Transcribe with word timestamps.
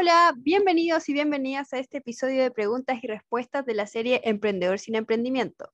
Hola, 0.00 0.32
bienvenidos 0.36 1.08
y 1.08 1.12
bienvenidas 1.12 1.72
a 1.72 1.78
este 1.80 1.98
episodio 1.98 2.40
de 2.44 2.52
preguntas 2.52 3.00
y 3.02 3.08
respuestas 3.08 3.66
de 3.66 3.74
la 3.74 3.84
serie 3.88 4.20
Emprendedor 4.22 4.78
sin 4.78 4.94
Emprendimiento. 4.94 5.72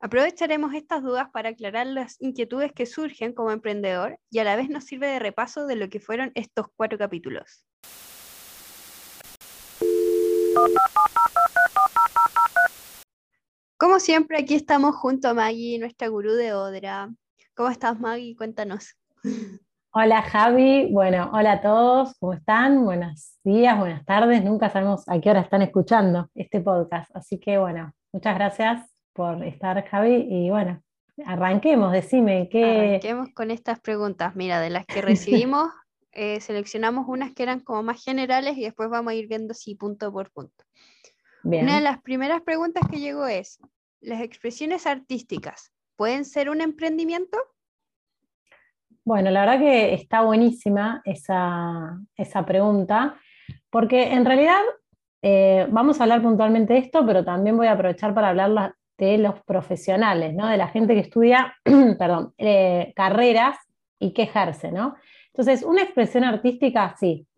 Aprovecharemos 0.00 0.72
estas 0.72 1.02
dudas 1.02 1.28
para 1.30 1.50
aclarar 1.50 1.86
las 1.86 2.16
inquietudes 2.18 2.72
que 2.72 2.86
surgen 2.86 3.34
como 3.34 3.50
emprendedor 3.50 4.18
y 4.30 4.38
a 4.38 4.44
la 4.44 4.56
vez 4.56 4.70
nos 4.70 4.84
sirve 4.84 5.08
de 5.08 5.18
repaso 5.18 5.66
de 5.66 5.76
lo 5.76 5.90
que 5.90 6.00
fueron 6.00 6.32
estos 6.34 6.68
cuatro 6.74 6.96
capítulos. 6.96 7.66
Como 13.76 14.00
siempre, 14.00 14.38
aquí 14.38 14.54
estamos 14.54 14.96
junto 14.96 15.28
a 15.28 15.34
Maggie, 15.34 15.78
nuestra 15.78 16.08
gurú 16.08 16.32
de 16.32 16.54
Odra. 16.54 17.10
¿Cómo 17.54 17.68
estás, 17.68 18.00
Maggie? 18.00 18.36
Cuéntanos. 18.36 18.96
Hola, 19.98 20.20
Javi. 20.20 20.92
Bueno, 20.92 21.30
hola 21.32 21.52
a 21.52 21.60
todos. 21.62 22.12
¿Cómo 22.20 22.34
están? 22.34 22.84
Buenos 22.84 23.38
días, 23.42 23.78
buenas 23.78 24.04
tardes. 24.04 24.44
Nunca 24.44 24.68
sabemos 24.68 25.08
a 25.08 25.18
qué 25.22 25.30
hora 25.30 25.40
están 25.40 25.62
escuchando 25.62 26.28
este 26.34 26.60
podcast. 26.60 27.10
Así 27.16 27.40
que, 27.40 27.56
bueno, 27.56 27.94
muchas 28.12 28.34
gracias 28.34 28.94
por 29.14 29.42
estar, 29.42 29.82
Javi. 29.88 30.26
Y 30.28 30.50
bueno, 30.50 30.82
arranquemos, 31.24 31.92
decime 31.92 32.50
qué. 32.50 32.88
Arranquemos 32.88 33.30
con 33.32 33.50
estas 33.50 33.80
preguntas. 33.80 34.36
Mira, 34.36 34.60
de 34.60 34.68
las 34.68 34.84
que 34.84 35.00
recibimos, 35.00 35.70
eh, 36.12 36.42
seleccionamos 36.42 37.06
unas 37.08 37.32
que 37.32 37.44
eran 37.44 37.60
como 37.60 37.82
más 37.82 38.04
generales 38.04 38.58
y 38.58 38.64
después 38.64 38.90
vamos 38.90 39.12
a 39.12 39.14
ir 39.14 39.28
viendo 39.28 39.54
si 39.54 39.76
punto 39.76 40.12
por 40.12 40.30
punto. 40.30 40.62
Una 41.42 41.76
de 41.76 41.80
las 41.80 42.02
primeras 42.02 42.42
preguntas 42.42 42.82
que 42.90 43.00
llegó 43.00 43.26
es: 43.26 43.60
¿las 44.02 44.20
expresiones 44.20 44.86
artísticas 44.86 45.72
pueden 45.96 46.26
ser 46.26 46.50
un 46.50 46.60
emprendimiento? 46.60 47.38
Bueno, 49.06 49.30
la 49.30 49.42
verdad 49.42 49.60
que 49.60 49.94
está 49.94 50.22
buenísima 50.22 51.00
esa, 51.04 51.96
esa 52.16 52.44
pregunta, 52.44 53.14
porque 53.70 54.12
en 54.12 54.24
realidad 54.24 54.58
eh, 55.22 55.68
vamos 55.70 56.00
a 56.00 56.02
hablar 56.02 56.22
puntualmente 56.22 56.72
de 56.72 56.80
esto, 56.80 57.06
pero 57.06 57.24
también 57.24 57.56
voy 57.56 57.68
a 57.68 57.74
aprovechar 57.74 58.12
para 58.14 58.30
hablar 58.30 58.74
de 58.98 59.18
los 59.18 59.40
profesionales, 59.44 60.34
¿no? 60.34 60.48
de 60.48 60.56
la 60.56 60.66
gente 60.66 60.94
que 60.94 61.02
estudia 61.02 61.54
perdón, 62.00 62.34
eh, 62.36 62.92
carreras 62.96 63.56
y 64.00 64.12
que 64.12 64.24
ejerce. 64.24 64.72
¿no? 64.72 64.96
Entonces, 65.28 65.62
una 65.62 65.82
expresión 65.82 66.24
artística, 66.24 66.96
sí, 66.98 67.28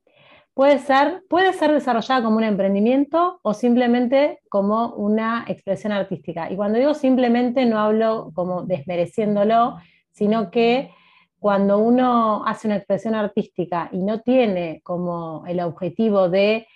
puede 0.54 0.78
ser, 0.78 1.22
puede 1.28 1.52
ser 1.52 1.70
desarrollada 1.70 2.22
como 2.22 2.38
un 2.38 2.44
emprendimiento 2.44 3.40
o 3.42 3.52
simplemente 3.52 4.38
como 4.48 4.94
una 4.94 5.44
expresión 5.46 5.92
artística. 5.92 6.50
Y 6.50 6.56
cuando 6.56 6.78
digo 6.78 6.94
simplemente 6.94 7.66
no 7.66 7.78
hablo 7.78 8.30
como 8.32 8.62
desmereciéndolo, 8.62 9.76
sino 10.12 10.50
que 10.50 10.92
cuando 11.38 11.78
uno 11.78 12.44
hace 12.44 12.66
una 12.66 12.76
expresión 12.76 13.14
artística 13.14 13.88
y 13.92 14.02
no 14.02 14.20
tiene 14.20 14.80
como 14.82 15.44
el 15.46 15.60
objetivo 15.60 16.28
de 16.28 16.66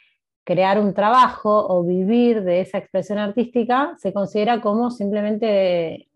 crear 0.44 0.78
un 0.78 0.94
trabajo 0.94 1.66
o 1.68 1.84
vivir 1.84 2.42
de 2.42 2.60
esa 2.60 2.78
expresión 2.78 3.18
artística, 3.18 3.94
se 3.98 4.12
considera 4.12 4.60
como 4.60 4.90
simplemente 4.90 6.08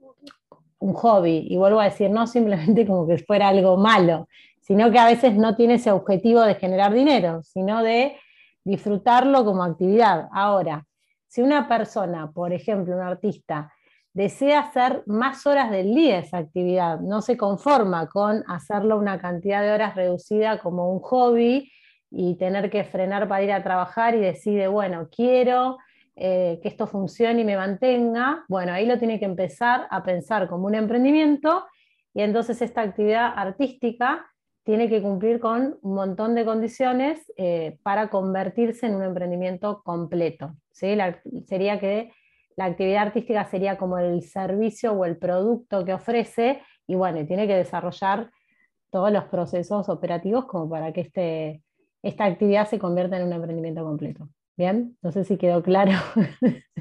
un 0.79 0.95
hobby. 0.95 1.47
Y 1.49 1.57
vuelvo 1.57 1.81
a 1.81 1.85
decir, 1.85 2.11
no 2.11 2.27
simplemente 2.27 2.87
como 2.87 3.07
que 3.07 3.19
fuera 3.19 3.49
algo 3.49 3.77
malo, 3.77 4.29
sino 4.61 4.91
que 4.91 4.99
a 4.99 5.07
veces 5.07 5.37
no 5.37 5.55
tiene 5.55 5.75
ese 5.75 5.93
objetivo 5.93 6.41
de 6.43 6.57
generar 6.57 6.93
dinero, 6.93 7.43
sino 7.43 7.83
de 7.83 8.17
disfrutarlo 8.65 9.45
como 9.45 9.63
actividad. 9.63 10.29
Ahora, 10.33 10.85
si 11.29 11.41
una 11.41 11.69
persona, 11.69 12.33
por 12.33 12.53
ejemplo, 12.53 12.97
un 12.97 13.03
artista, 13.03 13.73
desea 14.17 14.61
hacer 14.61 15.03
más 15.05 15.47
horas 15.47 15.71
del 15.71 15.95
día 15.95 16.21
esa 16.21 16.39
actividad, 16.39 17.01
no 17.01 17.21
se 17.21 17.37
conforma 17.37 18.09
con 18.09 18.45
hacerlo 18.49 18.99
una 18.99 19.21
cantidad 19.21 19.61
de 19.61 19.73
horas 19.73 19.95
reducida 19.95 20.59
como 20.59 20.91
un 20.91 21.01
hobby 21.01 21.71
y 22.11 22.35
tener 22.39 22.71
que 22.71 22.85
frenar 22.85 23.29
para 23.29 23.45
ir 23.45 23.53
a 23.53 23.63
trabajar 23.63 24.15
y 24.15 24.21
decide, 24.21 24.69
bueno, 24.69 25.11
quiero 25.15 25.77
eh, 26.15 26.59
que 26.63 26.69
esto 26.69 26.87
funcione 26.87 27.43
y 27.43 27.45
me 27.45 27.59
mantenga, 27.59 28.43
bueno, 28.49 28.73
ahí 28.73 28.87
lo 28.87 28.99
tiene 28.99 29.19
que 29.19 29.27
empezar 29.27 29.87
a 29.91 30.03
pensar 30.03 30.49
como 30.49 30.67
un 30.67 30.77
emprendimiento 30.77 31.67
y 32.15 32.23
entonces 32.23 32.63
esta 32.63 32.81
actividad 32.81 33.35
artística 33.37 34.25
tiene 34.65 34.89
que 34.89 35.03
cumplir 35.03 35.41
con 35.41 35.79
un 35.83 35.95
montón 35.95 36.35
de 36.35 36.47
condiciones 36.47 37.31
eh, 37.37 37.77
para 37.83 38.09
convertirse 38.09 38.87
en 38.87 38.95
un 38.95 39.03
emprendimiento 39.03 39.83
completo. 39.85 40.57
¿sí? 40.73 40.97
sería 41.47 41.79
que 41.79 42.13
la 42.57 42.65
actividad 42.65 43.03
artística 43.09 43.45
sería 43.45 43.77
como 43.77 43.99
el 43.99 44.23
servicio 44.23 44.93
o 44.93 45.05
el 45.05 45.19
producto 45.19 45.85
que 45.85 45.93
ofrece 45.93 46.63
y 46.87 46.95
bueno, 46.95 47.25
tiene 47.27 47.47
que 47.47 47.55
desarrollar 47.55 48.31
todos 48.91 49.13
los 49.13 49.25
procesos 49.25 49.89
operativos 49.89 50.47
como 50.47 50.69
para 50.69 50.93
que 50.93 51.03
este, 51.03 51.63
esta 52.03 52.25
actividad 52.25 52.69
se 52.69 52.79
convierta 52.79 53.19
en 53.19 53.27
un 53.27 53.33
emprendimiento 53.33 53.85
completo. 53.85 54.29
¿Bien? 54.57 54.97
No 55.03 55.13
sé 55.13 55.25
si 55.25 55.37
quedó 55.37 55.63
claro. 55.63 55.93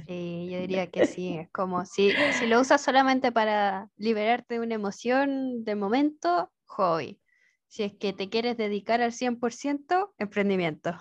Sí, 0.07 0.47
yo 0.49 0.59
diría 0.59 0.87
que 0.87 1.07
sí. 1.07 1.35
Es 1.35 1.49
como 1.49 1.83
si, 1.83 2.11
si 2.39 2.45
lo 2.45 2.61
usas 2.61 2.79
solamente 2.79 3.33
para 3.33 3.89
liberarte 3.97 4.53
de 4.53 4.59
una 4.61 4.75
emoción 4.75 5.65
de 5.65 5.75
momento, 5.75 6.51
hobby. 6.65 7.19
Si 7.67 7.83
es 7.83 7.93
que 7.95 8.13
te 8.13 8.29
quieres 8.29 8.55
dedicar 8.55 9.01
al 9.01 9.11
100%, 9.11 10.13
emprendimiento. 10.19 10.91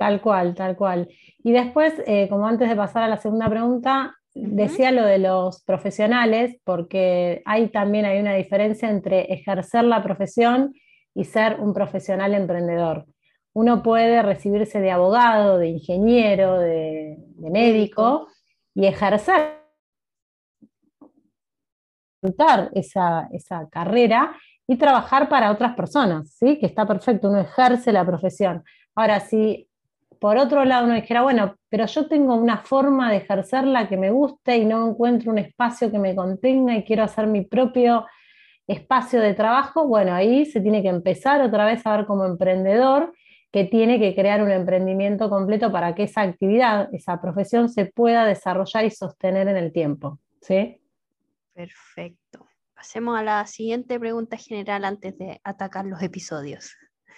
Tal 0.00 0.22
cual, 0.22 0.54
tal 0.54 0.76
cual. 0.78 1.10
Y 1.44 1.52
después, 1.52 1.92
eh, 2.06 2.26
como 2.30 2.46
antes 2.46 2.70
de 2.70 2.74
pasar 2.74 3.02
a 3.02 3.08
la 3.08 3.18
segunda 3.18 3.50
pregunta, 3.50 4.16
decía 4.34 4.92
lo 4.92 5.04
de 5.04 5.18
los 5.18 5.62
profesionales, 5.62 6.56
porque 6.64 7.42
hay 7.44 7.68
también 7.68 8.06
hay 8.06 8.18
una 8.18 8.32
diferencia 8.32 8.88
entre 8.88 9.30
ejercer 9.30 9.84
la 9.84 10.02
profesión 10.02 10.72
y 11.14 11.24
ser 11.24 11.60
un 11.60 11.74
profesional 11.74 12.32
emprendedor. 12.32 13.04
Uno 13.52 13.82
puede 13.82 14.22
recibirse 14.22 14.80
de 14.80 14.90
abogado, 14.90 15.58
de 15.58 15.68
ingeniero, 15.68 16.58
de, 16.58 17.18
médico 17.36 18.28
y 18.74 18.86
ejercer 18.86 19.58
esa, 22.72 23.28
esa 23.32 23.68
carrera 23.68 24.34
y 24.66 24.78
trabajar 24.78 25.28
para 25.28 25.50
otras 25.50 25.74
personas, 25.76 26.30
¿sí? 26.38 26.58
que 26.58 26.64
está 26.64 26.86
perfecto, 26.86 27.28
uno 27.28 27.40
ejerce 27.40 27.92
la 27.92 28.06
profesión. 28.06 28.64
Ahora, 28.94 29.20
si 29.20 29.69
por 30.20 30.36
otro 30.36 30.64
lado 30.66 30.84
uno 30.84 30.94
dijera, 30.94 31.22
bueno, 31.22 31.56
pero 31.70 31.86
yo 31.86 32.06
tengo 32.06 32.34
una 32.34 32.58
forma 32.58 33.10
de 33.10 33.16
ejercerla 33.16 33.88
que 33.88 33.96
me 33.96 34.10
guste 34.10 34.58
y 34.58 34.66
no 34.66 34.90
encuentro 34.90 35.32
un 35.32 35.38
espacio 35.38 35.90
que 35.90 35.98
me 35.98 36.14
contenga 36.14 36.76
y 36.76 36.84
quiero 36.84 37.02
hacer 37.02 37.26
mi 37.26 37.40
propio 37.40 38.06
espacio 38.66 39.20
de 39.20 39.34
trabajo, 39.34 39.86
bueno, 39.86 40.14
ahí 40.14 40.44
se 40.44 40.60
tiene 40.60 40.82
que 40.82 40.88
empezar 40.88 41.40
otra 41.40 41.64
vez 41.64 41.84
a 41.86 41.96
ver 41.96 42.06
como 42.06 42.26
emprendedor 42.26 43.12
que 43.50 43.64
tiene 43.64 43.98
que 43.98 44.14
crear 44.14 44.42
un 44.42 44.50
emprendimiento 44.50 45.28
completo 45.28 45.72
para 45.72 45.94
que 45.94 46.04
esa 46.04 46.20
actividad, 46.20 46.88
esa 46.92 47.20
profesión 47.20 47.68
se 47.68 47.86
pueda 47.86 48.26
desarrollar 48.26 48.84
y 48.84 48.90
sostener 48.90 49.48
en 49.48 49.56
el 49.56 49.72
tiempo. 49.72 50.20
¿sí? 50.40 50.80
Perfecto. 51.54 52.46
Pasemos 52.74 53.18
a 53.18 53.22
la 53.22 53.46
siguiente 53.46 53.98
pregunta 53.98 54.36
general 54.36 54.84
antes 54.84 55.16
de 55.18 55.40
atacar 55.42 55.86
los 55.86 56.02
episodios. 56.02 56.76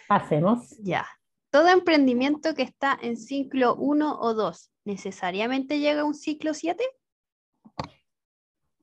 Pasemos. 0.09 0.77
Ya. 0.79 1.05
¿Todo 1.53 1.69
emprendimiento 1.69 2.55
que 2.55 2.63
está 2.63 2.99
en 3.03 3.19
ciclo 3.19 3.75
1 3.75 4.21
o 4.21 4.33
2 4.33 4.71
necesariamente 4.87 5.81
llega 5.81 6.01
a 6.01 6.05
un 6.07 6.15
ciclo 6.15 6.55
7? 6.55 6.83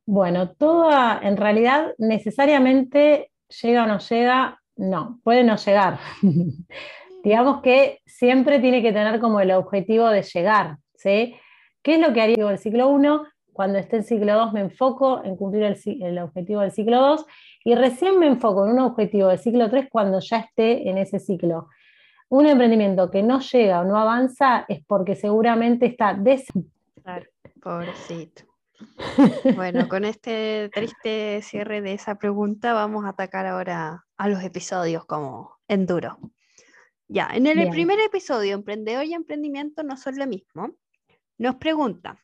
Bueno, 0.06 0.52
toda, 0.52 1.19
en 1.24 1.35
realidad, 1.35 1.96
necesariamente 1.97 3.31
llega 3.63 3.85
o 3.85 3.88
no 3.88 3.97
llega, 3.97 4.62
no, 4.75 5.19
puede 5.24 5.44
no 5.44 5.56
llegar. 5.56 5.97
Digamos 7.24 7.63
que 7.63 8.02
siempre 8.06 8.59
tiene 8.59 8.84
que 8.84 8.94
tener 8.94 9.19
como 9.19 9.40
el 9.40 9.50
objetivo 9.50 10.07
de 10.09 10.22
llegar, 10.22 10.78
¿sí? 10.94 11.36
¿Qué 11.81 11.96
es 11.96 12.00
lo 12.00 12.13
que 12.13 12.22
haría 12.22 12.51
el 12.51 12.59
ciclo 12.59 12.90
1? 12.90 13.24
Cuando 13.51 13.80
esté 13.80 13.97
en 13.97 14.03
ciclo 14.03 14.36
2 14.36 14.53
me 14.53 14.62
enfoco 14.62 15.24
en 15.24 15.38
cumplir 15.38 15.63
el, 15.63 16.03
el, 16.03 16.19
objetivo 16.19 16.62
del 16.62 16.72
ciclo 16.72 17.01
2 17.01 17.25
y 17.66 17.74
recién 17.74 18.19
me 18.19 18.28
enfoco 18.28 18.68
en 18.68 18.74
un 18.74 18.80
objetivo 18.81 19.30
del 19.30 19.40
ciclo 19.40 19.72
3 19.72 19.88
cuando 19.91 20.19
ya 20.19 20.38
esté 20.38 20.88
en 20.88 21.00
ese 21.00 21.18
ciclo 21.18 21.68
un 22.30 22.46
emprendimiento 22.46 23.10
que 23.10 23.24
no 23.24 23.40
llega 23.40 23.82
o 23.82 23.84
no 23.84 23.98
avanza 23.98 24.66
es 24.68 24.84
porque 24.86 25.16
seguramente 25.16 25.88
está 25.88 26.14
des... 26.14 26.46
pobrecito. 27.62 28.44
Bueno, 29.56 29.90
con 29.90 30.06
este 30.06 30.70
triste 30.74 31.42
cierre 31.42 31.81
de 31.81 31.94
esa 31.94 32.16
pregunta 32.16 32.74
vamos 32.74 33.06
a 33.06 33.10
atacar 33.10 33.46
ahora 33.46 34.06
a 34.18 34.30
los 34.30 34.42
episodios 34.44 35.06
como 35.06 35.58
en 35.68 35.86
duro. 35.86 36.18
Ya, 37.08 37.30
en 37.34 37.48
el 37.48 37.70
primer 37.72 38.00
episodio, 38.00 38.54
Emprendedor 38.54 39.04
y 39.06 39.16
Emprendimiento 39.16 39.82
no 39.82 39.98
son 39.98 40.18
lo 40.18 40.28
mismo. 40.28 40.75
Nos 41.40 41.56
pregunta, 41.56 42.24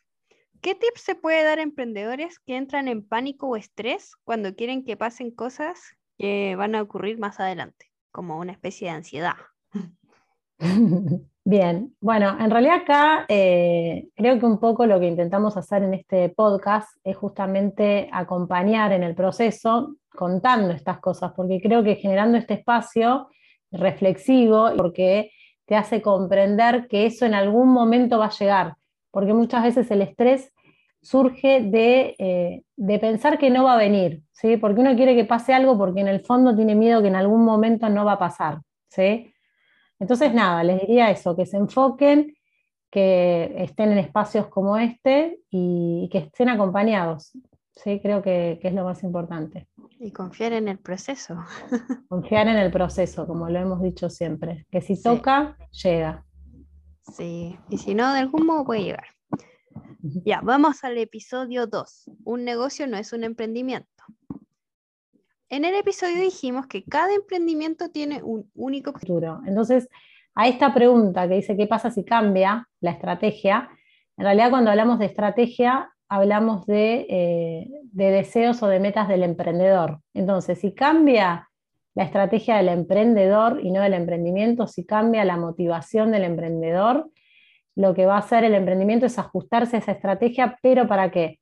¿qué 0.62 0.76
tips 0.76 1.02
se 1.02 1.16
puede 1.16 1.44
dar 1.44 1.58
a 1.58 1.64
emprendedores 1.64 2.38
que 2.40 2.56
entran 2.56 2.88
en 2.88 3.06
pánico 3.06 3.48
o 3.48 3.56
estrés 3.56 4.16
cuando 4.24 4.56
quieren 4.56 4.86
que 4.86 4.96
pasen 4.96 5.32
cosas 5.32 5.82
que 6.18 6.56
van 6.56 6.76
a 6.76 6.84
ocurrir 6.84 7.18
más 7.18 7.40
adelante, 7.40 7.92
como 8.12 8.38
una 8.38 8.52
especie 8.52 8.90
de 8.90 8.96
ansiedad? 8.96 9.36
Bien, 11.48 11.94
bueno, 12.02 12.38
en 12.40 12.50
realidad 12.50 12.78
acá 12.78 13.26
eh, 13.28 14.08
creo 14.16 14.40
que 14.40 14.48
un 14.48 14.60
poco 14.60 14.88
lo 14.88 15.00
que 15.00 15.08
intentamos 15.08 15.56
hacer 15.58 15.84
en 15.84 15.94
este 15.94 16.30
podcast 16.30 16.90
es 17.04 17.16
justamente 17.16 18.10
acompañar 18.12 18.92
en 18.94 19.04
el 19.04 19.14
proceso 19.14 19.96
contando 20.10 20.74
estas 20.74 21.00
cosas, 21.00 21.34
porque 21.36 21.62
creo 21.62 21.84
que 21.84 21.98
generando 21.98 22.38
este 22.38 22.56
espacio 22.56 23.30
reflexivo, 23.72 24.72
porque 24.76 25.30
te 25.66 25.76
hace 25.76 26.02
comprender 26.02 26.88
que 26.88 27.06
eso 27.06 27.28
en 27.28 27.36
algún 27.36 27.70
momento 27.70 28.18
va 28.18 28.28
a 28.28 28.38
llegar, 28.38 28.76
porque 29.12 29.34
muchas 29.34 29.62
veces 29.62 29.92
el 29.92 30.02
estrés 30.02 30.52
surge 31.04 31.62
de, 31.62 32.16
eh, 32.18 32.64
de, 32.76 33.00
pensar 33.00 33.38
que 33.38 33.52
no 33.52 33.66
va 33.66 33.76
a 33.76 33.78
venir, 33.78 34.24
¿sí? 34.32 34.58
porque 34.58 34.82
uno 34.82 34.96
quiere 34.96 35.16
que 35.16 35.26
pase 35.26 35.54
algo 35.54 35.78
porque 35.78 36.02
en 36.02 36.08
el 36.08 36.22
fondo 36.22 36.56
tiene 36.56 36.74
miedo 36.74 37.04
que 37.04 37.10
en 37.10 37.16
algún 37.16 37.46
momento 37.46 37.88
no 37.90 38.04
va 38.04 38.14
a 38.14 38.20
pasar. 38.20 38.62
¿sí? 38.90 39.32
Entonces, 40.00 40.34
nada, 40.34 40.64
les 40.64 40.82
diría 40.82 41.10
eso, 41.10 41.36
que 41.36 41.46
se 41.46 41.58
enfoquen, 41.58 42.36
que 42.92 43.54
estén 43.58 43.92
en 43.92 43.98
espacios 44.00 44.48
como 44.48 44.78
este 44.78 45.40
y 45.50 46.08
que 46.12 46.20
estén 46.20 46.50
acompañados. 46.50 47.34
Sí, 47.76 48.00
creo 48.02 48.22
que, 48.22 48.60
es 48.62 48.74
lo 48.74 48.86
más 48.86 49.04
importante. 49.04 49.68
Y 50.00 50.12
confiar 50.12 50.54
en 50.54 50.70
el 50.70 50.80
proceso. 50.80 51.36
Confiar 52.10 52.48
en 52.48 52.58
el 52.58 52.72
proceso, 52.72 53.28
como 53.28 53.50
lo 53.50 53.60
hemos 53.60 53.82
dicho 53.82 54.10
siempre, 54.10 54.66
que 54.72 54.82
si 54.82 55.02
toca, 55.02 55.58
llega. 55.84 56.26
Sí, 57.14 57.58
y 57.70 57.78
si 57.78 57.94
no, 57.94 58.14
de 58.14 58.20
algún 58.20 58.46
modo 58.46 58.66
puede 58.66 58.84
llegar. 58.84 59.08
Ya, 60.02 60.40
vamos 60.42 60.84
al 60.84 60.98
episodio 60.98 61.68
2. 61.68 62.12
Un 62.24 62.46
negocio 62.46 62.88
no 62.88 62.98
es 62.98 63.12
un 63.12 63.24
emprendimiento. 63.24 64.04
En 65.50 65.64
el 65.64 65.76
episodio 65.76 66.22
dijimos 66.22 66.68
que 66.68 66.84
cada 66.84 67.14
emprendimiento 67.14 67.90
tiene 67.90 68.24
un 68.24 68.50
único 68.56 68.94
futuro. 68.94 69.42
Entonces, 69.46 69.88
a 70.34 70.48
esta 70.48 70.74
pregunta 70.74 71.28
que 71.28 71.36
dice 71.36 71.56
qué 71.56 71.68
pasa 71.68 71.92
si 71.92 72.04
cambia 72.04 72.68
la 72.82 72.92
estrategia, 72.92 73.70
en 74.18 74.26
realidad 74.26 74.50
cuando 74.50 74.72
hablamos 74.72 75.00
de 75.00 75.06
estrategia 75.06 75.90
hablamos 76.08 76.64
eh, 76.68 77.68
de, 77.84 78.12
deseos 78.12 78.62
o 78.64 78.68
de 78.68 78.80
metas 78.80 79.08
del 79.08 79.24
emprendedor. 79.24 80.00
Entonces, 80.14 80.60
si 80.60 80.74
cambia 80.74 81.50
la 81.94 82.04
estrategia 82.04 82.58
del 82.58 82.70
emprendedor 82.70 83.60
y 83.64 83.72
no 83.72 83.82
del 83.82 83.94
emprendimiento, 83.94 84.68
si 84.68 84.86
cambia 84.86 85.26
la 85.26 85.38
motivación 85.38 86.12
del 86.12 86.24
emprendedor, 86.24 87.10
lo 87.76 87.94
que 87.94 88.06
va 88.06 88.16
a 88.16 88.20
hacer 88.20 88.44
el 88.44 88.54
emprendimiento 88.54 89.06
es 89.06 89.18
ajustarse 89.20 89.76
a 89.76 89.80
esa 89.80 89.92
estrategia, 89.94 90.58
pero 90.62 90.88
¿para 90.88 91.12
qué? 91.12 91.40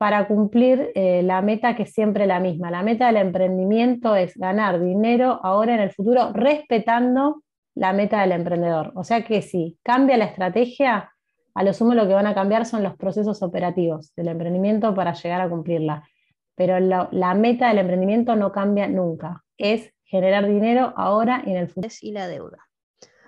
Para 0.00 0.26
cumplir 0.26 0.92
eh, 0.94 1.22
la 1.22 1.42
meta 1.42 1.76
que 1.76 1.82
es 1.82 1.92
siempre 1.92 2.26
la 2.26 2.40
misma. 2.40 2.70
La 2.70 2.82
meta 2.82 3.08
del 3.08 3.18
emprendimiento 3.18 4.16
es 4.16 4.34
ganar 4.34 4.80
dinero 4.80 5.38
ahora 5.42 5.74
en 5.74 5.80
el 5.80 5.92
futuro, 5.92 6.32
respetando 6.32 7.42
la 7.74 7.92
meta 7.92 8.22
del 8.22 8.32
emprendedor. 8.32 8.92
O 8.94 9.04
sea 9.04 9.26
que 9.26 9.42
si 9.42 9.78
cambia 9.82 10.16
la 10.16 10.24
estrategia, 10.24 11.12
a 11.54 11.62
lo 11.62 11.74
sumo 11.74 11.92
lo 11.92 12.08
que 12.08 12.14
van 12.14 12.26
a 12.26 12.34
cambiar 12.34 12.64
son 12.64 12.82
los 12.82 12.96
procesos 12.96 13.42
operativos 13.42 14.14
del 14.14 14.28
emprendimiento 14.28 14.94
para 14.94 15.12
llegar 15.12 15.42
a 15.42 15.50
cumplirla. 15.50 16.08
Pero 16.54 16.80
la 16.80 17.34
meta 17.34 17.68
del 17.68 17.80
emprendimiento 17.80 18.36
no 18.36 18.52
cambia 18.52 18.88
nunca. 18.88 19.44
Es 19.58 19.92
generar 20.04 20.48
dinero 20.48 20.94
ahora 20.96 21.42
y 21.44 21.50
en 21.50 21.56
el 21.58 21.68
futuro. 21.68 21.92
Y 22.00 22.12
la 22.12 22.26
deuda. 22.26 22.70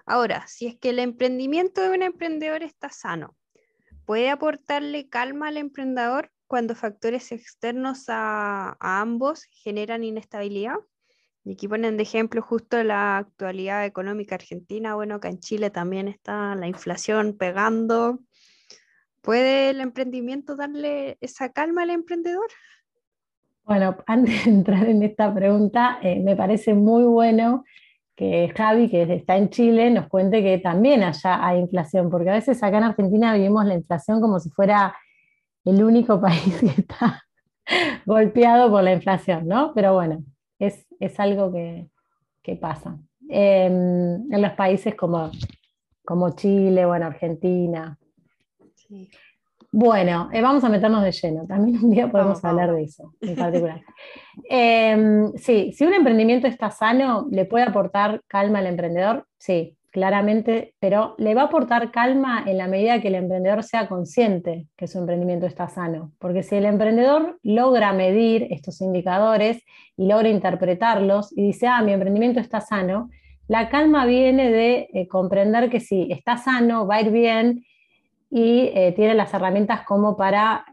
Ahora, 0.07 0.47
si 0.47 0.69
es 0.69 0.79
que 0.79 0.89
el 0.89 1.01
emprendimiento 1.01 1.83
de 1.83 1.91
un 1.91 2.03
emprendedor 2.03 2.63
está 2.63 2.89
sano, 2.89 3.37
¿puede 4.07 4.31
aportarle 4.31 5.11
calma 5.11 5.49
al 5.49 5.59
emprendedor 5.59 6.31
cuando 6.53 6.75
factores 6.75 7.33
externos 7.33 8.05
a, 8.09 8.77
ambos 8.79 9.45
generan 9.53 10.05
inestabilidad? 10.05 10.75
Y 11.45 11.55
aquí 11.55 11.67
ponen 11.67 11.97
de 11.97 12.03
ejemplo 12.03 12.43
justo 12.43 12.85
la 12.85 13.17
actualidad 13.17 13.87
económica 13.87 14.35
argentina. 14.35 14.95
Bueno, 14.95 15.15
acá 15.15 15.31
en 15.31 15.41
Chile 15.41 15.71
también 15.71 16.09
está 16.09 16.55
la 16.55 16.67
inflación 16.67 17.39
pegando. 17.39 18.19
¿Puede 19.23 19.71
el 19.71 19.81
emprendimiento 19.81 20.55
darle 20.55 21.17
esa 21.23 21.49
calma 21.53 21.85
al 21.85 21.91
emprendedor? 21.91 22.51
Bueno, 23.65 23.97
antes 24.07 24.45
de 24.45 24.51
entrar 24.51 24.87
en 24.87 25.03
esta 25.03 25.33
pregunta, 25.33 26.01
eh, 26.03 26.21
me 26.21 26.37
parece 26.37 26.75
muy 26.75 27.05
bueno 27.05 27.65
que 28.15 28.53
Javi, 28.55 28.91
que 28.91 29.05
está 29.05 29.39
en 29.39 29.49
Chile, 29.49 29.91
nos 29.91 30.07
cuente 30.07 30.43
que 30.43 30.59
también 30.59 31.03
allá 31.03 31.47
hay 31.47 31.61
inflación, 31.61 32.11
porque 32.11 32.29
a 32.29 32.35
veces 32.35 32.63
acá 32.63 32.77
en 32.77 32.85
Argentina 32.85 33.33
vivimos 33.33 33.65
la 33.65 33.73
inflación 33.73 34.21
como 34.21 34.39
si 34.39 34.51
fuera 34.51 34.95
el 35.65 35.83
único 35.83 36.21
país 36.21 36.61
que 36.61 36.81
está 36.81 37.23
golpeado 38.07 38.71
por 38.71 38.83
la 38.83 38.93
inflación, 38.93 39.47
¿no? 39.47 39.73
Pero 39.75 39.95
bueno, 39.95 40.25
es, 40.59 40.87
algo 41.19 41.53
que, 41.53 42.57
pasa. 42.57 42.99
Em, 43.29 44.33
en 44.33 44.43
los 44.43 44.53
países 44.53 44.95
como, 44.95 45.31
como 46.05 46.31
Chile, 46.31 46.85
bueno, 46.87 47.07
Argentina. 47.07 47.99
Bueno, 49.75 50.29
eh, 50.33 50.43
vamos 50.43 50.63
a 50.65 50.69
meternos 50.69 51.03
de 51.03 51.13
lleno. 51.13 51.47
También 51.47 51.83
un 51.83 51.91
día 51.91 52.11
podemos 52.11 52.45
hablar 52.45 52.75
de 52.75 52.83
eso 52.83 53.15
en 53.21 53.37
particular. 53.37 53.81
Em, 54.49 55.33
sí, 55.37 55.73
si 55.73 55.85
un 55.85 55.95
emprendimiento 55.95 56.47
está 56.47 56.71
sano, 56.71 57.27
¿le 57.31 57.45
puede 57.45 57.65
aportar 57.65 58.23
calma 58.27 58.59
al 58.59 58.67
emprendedor? 58.67 59.27
Sí, 59.39 59.77
claramente, 59.93 60.75
pero 60.81 61.15
le 61.19 61.35
va 61.35 61.43
a 61.43 61.45
aportar 61.45 61.93
calma 61.93 62.43
en 62.47 62.57
la 62.57 62.67
medida 62.67 63.01
que 63.01 63.09
el 63.09 63.15
emprendedor 63.15 63.63
sea 63.63 63.89
consciente 63.89 64.67
que 64.77 64.89
su 64.89 64.99
emprendimiento 64.99 65.47
está 65.47 65.69
sano. 65.69 66.13
Porque 66.19 66.43
si 66.43 66.57
el 66.57 66.65
emprendedor 66.65 67.39
logra 67.43 67.93
medir 67.93 68.49
estos 68.51 68.81
indicadores 68.81 69.63
y 69.97 70.07
logra 70.07 70.31
interpretarlos 70.31 71.37
y 71.37 71.43
dice, 71.43 71.67
ah, 71.67 71.83
mi 71.83 71.93
emprendimiento 71.93 72.41
está 72.41 72.63
sano, 72.63 73.11
la 73.49 73.69
calma 73.69 74.07
viene 74.07 74.51
de 74.51 74.89
eh, 74.95 75.09
comprender 75.09 75.69
que 75.69 75.81
si 75.81 76.11
está 76.11 76.39
sano, 76.39 76.87
va 76.87 76.97
a 76.97 77.01
ir 77.03 77.11
bien 77.11 77.65
y 78.31 78.71
eh, 78.75 78.95
tiene 78.97 79.13
las 79.13 79.35
herramientas 79.35 79.83
como 79.85 80.17
para 80.17 80.65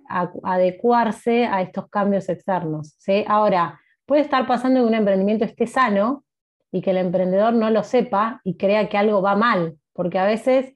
adecuarse 0.44 1.46
a 1.46 1.62
estos 1.62 1.90
cambios 1.90 2.30
externos. 2.30 2.96
¿sí? 3.00 3.26
Ahora, 3.28 3.82
puede 4.06 4.22
estar 4.22 4.48
pasando 4.48 4.80
que 4.80 4.88
un 4.88 4.94
emprendimiento 4.94 5.44
esté 5.44 5.68
sano, 5.68 6.24
y 6.72 6.82
que 6.82 6.92
el 6.92 6.98
emprendedor 6.98 7.54
no 7.54 7.70
lo 7.70 7.84
sepa 7.84 8.42
y 8.44 8.56
crea 8.58 8.90
que 8.90 8.98
algo 8.98 9.22
va 9.22 9.36
mal, 9.36 9.78
porque 9.94 10.20
a 10.20 10.26
veces 10.26 10.74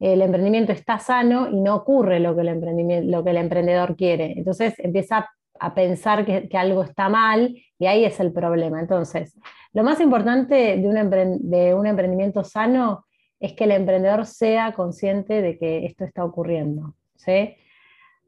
el 0.00 0.22
emprendimiento 0.22 0.72
está 0.72 0.98
sano 0.98 1.48
y 1.48 1.60
no 1.60 1.74
ocurre 1.74 2.20
lo 2.20 2.34
que 2.34 2.42
el, 2.42 2.48
emprendimiento, 2.48 3.10
lo 3.10 3.24
que 3.24 3.30
el 3.30 3.36
emprendedor 3.38 3.96
quiere. 3.96 4.34
Entonces 4.36 4.74
empieza 4.78 5.28
a 5.60 5.74
pensar 5.74 6.24
que, 6.24 6.48
algo 6.56 6.84
está 6.84 7.08
mal 7.08 7.56
y 7.78 7.86
ahí 7.86 8.04
es 8.04 8.20
el 8.20 8.32
problema. 8.32 8.80
Entonces, 8.80 9.36
lo 9.72 9.82
más 9.82 10.00
importante 10.00 10.76
de 10.76 10.88
un, 10.88 11.50
de 11.50 11.74
un 11.74 11.86
emprendimiento 11.86 12.44
sano 12.44 13.06
es 13.40 13.52
que 13.54 13.64
el 13.64 13.72
emprendedor 13.72 14.26
sea 14.26 14.72
consciente 14.72 15.42
de 15.42 15.58
que 15.58 15.84
esto 15.86 16.04
está 16.04 16.24
ocurriendo. 16.24 16.94
¿sí? 17.16 17.56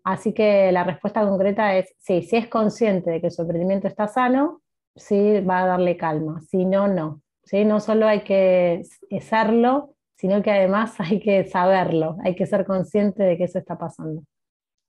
Así 0.04 0.32
que 0.32 0.72
la 0.72 0.84
respuesta 0.84 1.26
concreta 1.26 1.76
es 1.76 1.94
sí, 1.98 2.22
si 2.22 2.36
es 2.36 2.48
consciente 2.48 3.10
de 3.10 3.20
que 3.20 3.30
su 3.30 3.42
emprendimiento 3.42 3.86
está 3.86 4.08
sano, 4.08 4.60
sí 5.00 5.40
va 5.40 5.62
a 5.62 5.66
darle 5.66 5.96
calma, 5.96 6.40
si 6.40 6.64
no, 6.64 6.86
no. 6.88 7.22
¿sí? 7.44 7.64
No 7.64 7.80
solo 7.80 8.06
hay 8.06 8.22
que 8.22 8.82
serlo, 9.20 9.96
sino 10.16 10.42
que 10.42 10.50
además 10.50 10.94
hay 11.00 11.20
que 11.20 11.44
saberlo, 11.44 12.16
hay 12.22 12.36
que 12.36 12.46
ser 12.46 12.64
consciente 12.64 13.22
de 13.22 13.36
que 13.36 13.44
eso 13.44 13.58
está 13.58 13.78
pasando. 13.78 14.22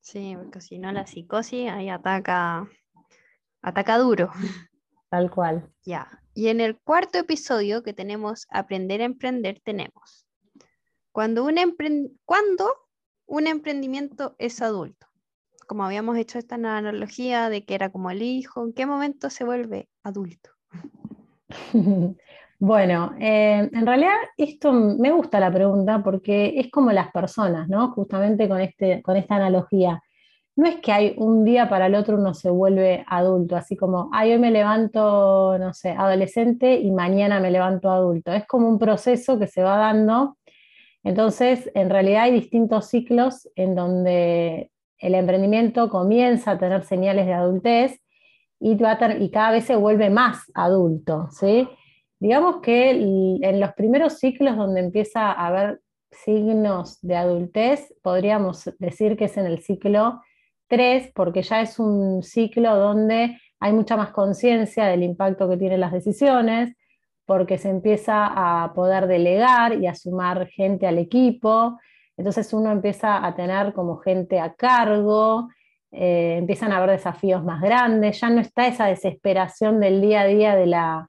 Sí, 0.02 0.36
porque 0.36 0.62
si 0.62 0.80
no 0.80 0.92
la 0.92 1.06
psicosis 1.06 1.70
ahí 1.70 1.90
ataca, 1.90 2.68
ataca 3.62 3.98
duro. 3.98 4.32
Tal 5.10 5.30
cual. 5.30 5.70
Ya. 5.84 6.08
Y 6.34 6.48
en 6.48 6.62
el 6.62 6.80
cuarto 6.80 7.18
episodio 7.20 7.84
que 7.84 7.94
tenemos 7.94 8.48
Aprender 8.50 9.02
a 9.02 9.06
Emprender, 9.06 9.60
tenemos 9.64 10.26
cuando 11.12 11.44
un, 11.44 11.56
cuando 12.26 12.74
un 13.26 13.48
emprendimiento 13.48 14.36
es 14.40 14.62
adulto 14.62 15.08
como 15.72 15.86
habíamos 15.86 16.18
hecho 16.18 16.38
esta 16.38 16.56
analogía 16.56 17.50
de 17.50 17.64
que 17.64 17.76
era 17.76 17.94
como 17.94 18.12
el 18.12 18.22
hijo, 18.22 18.62
¿en 18.66 18.74
qué 18.74 18.86
momento 18.86 19.30
se 19.30 19.46
vuelve 19.46 19.88
adulto? 20.04 20.50
Bueno, 22.64 23.16
eh, 23.20 23.70
en 23.74 23.86
realidad 23.88 24.14
esto 24.38 24.72
me 24.72 25.12
gusta 25.12 25.40
la 25.40 25.52
pregunta 25.52 26.04
porque 26.04 26.60
es 26.60 26.70
como 26.70 26.92
las 26.92 27.12
personas, 27.12 27.68
¿no? 27.68 27.92
Justamente 27.94 28.48
con, 28.48 28.62
este, 28.62 29.02
con 29.02 29.18
esta 29.18 29.38
analogía. 29.38 30.00
No 30.56 30.68
es 30.68 30.76
que 30.76 30.92
hay 30.92 31.16
un 31.18 31.44
día 31.44 31.68
para 31.68 31.88
el 31.88 31.96
otro 31.96 32.18
uno 32.18 32.36
se 32.36 32.52
vuelve 32.52 33.04
adulto, 33.08 33.56
así 33.56 33.76
como, 33.76 34.12
ay, 34.14 34.34
hoy 34.34 34.38
me 34.38 34.52
levanto, 34.52 35.58
no 35.58 35.74
sé, 35.74 35.90
adolescente 35.90 36.76
y 36.76 36.92
mañana 36.92 37.40
me 37.40 37.50
levanto 37.50 37.90
adulto. 37.90 38.32
Es 38.32 38.46
como 38.46 38.68
un 38.70 38.78
proceso 38.78 39.40
que 39.40 39.48
se 39.48 39.64
va 39.64 39.78
dando. 39.78 40.38
Entonces, 41.04 41.72
en 41.74 41.90
realidad 41.90 42.24
hay 42.26 42.34
distintos 42.34 42.90
ciclos 42.90 43.50
en 43.56 43.74
donde 43.74 44.71
el 45.02 45.16
emprendimiento 45.16 45.90
comienza 45.90 46.52
a 46.52 46.60
tener 46.60 46.84
señales 46.84 47.26
de 47.26 47.34
adultez 47.34 48.00
y, 48.60 48.78
y 49.20 49.32
cada 49.32 49.52
vez 49.52 49.66
se 49.66 49.76
vuelve 49.76 50.10
más 50.10 50.50
adulto. 50.54 51.28
¿sí? 51.32 51.68
Digamos 52.20 52.62
que 52.62 52.92
en 52.92 53.60
los 53.60 53.74
primeros 53.74 54.20
ciclos 54.20 54.56
donde 54.56 54.82
empieza 54.82 55.32
a 55.32 55.48
haber 55.48 55.82
signos 56.12 57.00
de 57.02 57.16
adultez, 57.16 57.94
podríamos 58.04 58.70
decir 58.78 59.18
que 59.18 59.26
es 59.26 59.38
en 59.38 59.48
el 59.48 59.60
ciclo 59.64 60.22
3, 60.68 61.12
porque 61.16 61.42
ya 61.42 61.62
es 61.62 61.80
un 61.80 62.22
ciclo 62.22 62.76
donde 62.76 63.40
hay 63.60 63.74
mucha 63.74 63.98
más 63.98 64.12
conciencia 64.12 64.86
del 64.86 65.04
impacto 65.04 65.50
que 65.50 65.58
tienen 65.58 65.80
las 65.80 65.92
decisiones, 65.92 66.76
porque 67.26 67.58
se 67.58 67.70
empieza 67.70 68.28
a 68.64 68.74
poder 68.74 69.08
delegar 69.08 69.82
y 69.82 69.88
a 69.88 69.96
sumar 69.96 70.48
gente 70.48 70.86
al 70.86 70.98
equipo, 70.98 71.78
entonces 72.22 72.54
uno 72.54 72.72
empieza 72.72 73.26
a 73.26 73.34
tener 73.34 73.74
como 73.74 73.98
gente 73.98 74.40
a 74.40 74.54
cargo, 74.54 75.50
eh, 75.92 76.36
empiezan 76.38 76.72
a 76.72 76.78
haber 76.78 76.92
desafíos 76.92 77.44
más 77.44 77.64
grandes, 77.64 78.22
ya 78.22 78.30
no 78.30 78.42
está 78.42 78.68
esa 78.68 78.86
desesperación 78.86 79.80
del 79.80 80.02
día 80.02 80.22
a 80.22 80.28
día 80.28 80.56
de 80.56 80.68
la, 80.68 81.08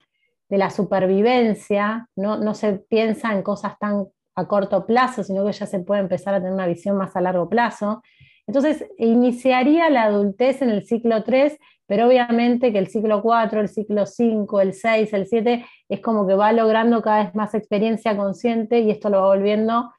la 0.49 0.71
supervivencia, 0.71 2.09
¿no? 2.15 2.37
no 2.37 2.55
se 2.55 2.73
piensa 2.73 3.31
en 3.31 3.43
cosas 3.43 3.77
tan 3.77 4.07
a 4.35 4.47
corto 4.47 4.87
plazo, 4.87 5.23
sino 5.23 5.45
que 5.45 5.51
ya 5.51 5.67
se 5.67 5.81
puede 5.81 6.01
empezar 6.01 6.33
a 6.33 6.39
tener 6.39 6.51
una 6.51 6.65
visión 6.65 6.97
más 6.97 7.15
a 7.15 7.21
largo 7.21 7.47
plazo. 7.47 8.01
Entonces, 8.47 8.83
iniciaría 8.97 9.91
la 9.91 10.05
adultez 10.05 10.63
en 10.63 10.71
el 10.71 10.83
ciclo 10.87 11.23
3, 11.23 11.59
pero 11.85 12.07
obviamente 12.07 12.73
que 12.73 12.79
el 12.79 12.87
ciclo 12.87 13.21
4, 13.21 13.61
el 13.61 13.69
ciclo 13.69 14.07
5, 14.07 14.61
el 14.61 14.73
6, 14.73 15.13
el 15.13 15.27
7, 15.27 15.63
es 15.89 15.99
como 15.99 16.25
que 16.25 16.33
va 16.33 16.51
logrando 16.53 17.03
cada 17.03 17.25
vez 17.25 17.35
más 17.35 17.53
experiencia 17.53 18.17
consciente 18.17 18.79
y 18.79 18.89
esto 18.89 19.11
lo 19.11 19.21
va 19.21 19.27
volviendo 19.27 19.91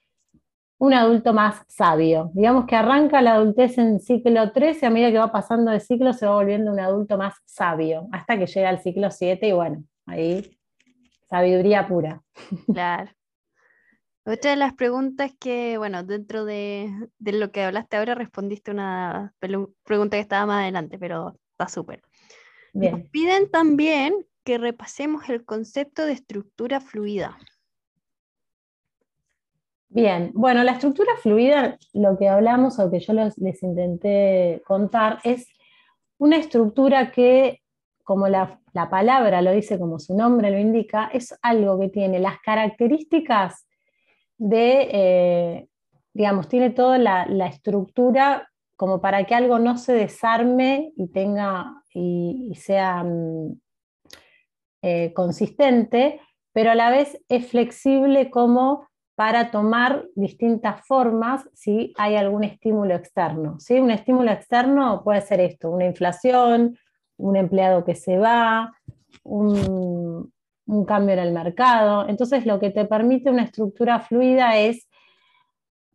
un 0.85 0.95
adulto 0.95 1.33
más 1.33 1.63
sabio. 1.69 2.31
Digamos 2.35 2.67
que 2.67 2.77
arranca 2.77 3.23
la 3.23 3.35
adultez 3.35 3.79
en 3.79 4.01
ciclo 4.01 4.53
3 4.53 4.83
y 4.83 4.87
a 4.87 4.91
medida 4.91 5.11
que 5.11 5.19
va 5.19 5.33
pasando 5.33 5.71
de 5.71 5.81
ciclo 5.81 6.13
se 6.13 6.27
va 6.27 6.35
volviendo 6.35 6.73
un 6.73 6.81
adulto 6.81 7.17
más 7.17 7.35
sabio, 7.45 8.09
hasta 8.13 8.39
que 8.39 8.47
llega 8.47 8.69
al 8.69 8.81
ciclo 8.81 9.11
7 9.11 9.49
y 9.49 9.53
bueno, 9.53 9.85
ahí 10.07 10.59
sabiduría 11.29 11.87
pura. 11.89 12.23
Claro. 12.73 13.11
Otra 14.27 14.53
de 14.53 14.57
las 14.57 14.73
preguntas 14.73 15.33
que, 15.39 15.77
bueno, 15.77 16.03
dentro 16.03 16.47
de, 16.47 16.91
lo 17.19 17.51
que 17.53 17.63
hablaste 17.63 17.99
ahora, 17.99 18.15
respondiste 18.15 18.71
una 18.71 19.35
pregunta 19.83 20.17
que 20.17 20.23
estaba 20.23 20.47
más 20.47 20.63
adelante, 20.63 20.99
pero 20.99 21.39
está 21.51 21.69
súper. 21.69 22.03
Nos 22.73 23.03
piden 23.11 23.51
también 23.51 24.27
que 24.43 24.57
repasemos 24.57 25.29
el 25.29 25.45
concepto 25.45 26.07
de 26.07 26.13
estructura 26.13 26.81
fluida. 26.81 27.39
Bien, 29.89 30.33
bueno, 30.35 30.65
la 30.65 30.73
estructura 30.73 31.13
fluida, 31.23 31.79
lo 31.93 32.19
que 32.19 32.29
hablamos 32.29 32.79
o 32.79 32.91
que 32.91 32.99
yo 32.99 33.13
les, 33.13 33.63
intenté 33.63 34.63
contar, 34.67 35.21
es 35.25 35.47
una 36.19 36.37
estructura 36.37 37.13
que, 37.13 37.63
como 38.03 38.29
la, 38.29 38.61
palabra 38.91 39.41
lo 39.41 39.53
dice, 39.53 39.79
como 39.79 40.01
su 40.01 40.17
nombre 40.17 40.51
lo 40.51 40.59
indica, 40.59 41.09
es 41.13 41.39
algo 41.43 41.79
que 41.79 41.91
tiene 41.91 42.19
las 42.19 42.41
características 42.41 43.67
de, 44.37 44.89
eh, 44.91 45.69
digamos, 46.13 46.49
tiene 46.49 46.71
toda 46.71 46.99
la, 46.99 47.47
estructura 47.47 48.51
como 48.77 49.01
para 49.01 49.23
que 49.25 49.37
algo 49.37 49.61
no 49.61 49.79
se 49.79 49.93
desarme 49.93 50.93
y 50.97 51.07
tenga 51.13 51.85
y, 51.95 52.53
sea 52.57 53.05
mm, 53.05 53.61
eh, 54.83 55.13
consistente, 55.15 56.21
pero 56.53 56.73
a 56.73 56.75
la 56.75 56.91
vez 56.91 57.21
es 57.29 57.47
flexible 57.47 58.29
como 58.31 58.89
para 59.15 59.51
tomar 59.51 60.07
distintas 60.17 60.85
formas 60.87 61.49
si 61.55 61.93
hay 61.97 62.17
algún 62.17 62.45
estímulo 62.45 62.95
externo. 62.95 63.59
¿sí? 63.61 63.79
Un 63.79 63.91
estímulo 63.91 64.31
externo 64.33 65.03
puede 65.05 65.21
ser 65.21 65.41
esto, 65.41 65.71
una 65.71 65.87
inflación, 65.87 66.77
un 67.17 67.37
empleado 67.37 67.85
que 67.85 67.95
se 67.95 68.19
va, 68.19 68.73
un, 69.23 70.33
un 70.67 70.85
cambio 70.85 71.15
en 71.15 71.21
el 71.21 71.33
mercado. 71.33 72.09
Entonces 72.09 72.45
lo 72.45 72.59
que 72.59 72.71
te 72.71 72.85
permite 72.85 73.31
una 73.31 73.45
estructura 73.45 74.01
fluida 74.01 74.59
es 74.59 74.89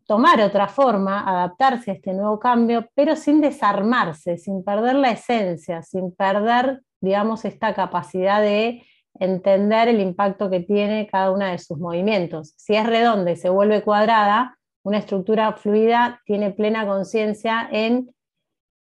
tomar 0.10 0.42
otra 0.42 0.68
forma, 0.68 1.22
adaptarse 1.22 1.92
a 1.92 1.94
este 1.94 2.14
nuevo 2.14 2.40
cambio, 2.40 2.90
pero 2.96 3.16
sin 3.16 3.42
desarmarse, 3.42 4.38
sin 4.38 4.64
perder 4.64 4.96
la 4.96 5.12
esencia, 5.12 5.84
sin 5.84 6.16
perder, 6.16 6.82
digamos, 7.00 7.46
esta 7.46 7.76
capacidad 7.76 8.42
de 8.42 8.84
entender 9.20 9.90
el 9.90 10.00
impacto 10.00 10.50
que 10.50 10.62
tiene 10.62 11.08
cada 11.08 11.32
uno 11.32 11.46
de 11.46 11.58
sus 11.58 11.78
movimientos. 11.78 12.54
Si 12.58 12.76
es 12.76 12.86
redonda 12.86 13.32
y 13.32 13.36
se 13.36 13.50
vuelve 13.50 13.84
cuadrada, 13.84 14.58
una 14.84 14.98
estructura 14.98 15.54
fluida 15.54 16.22
tiene 16.26 16.52
plena 16.52 16.88
conciencia 16.88 17.68
en 17.72 18.14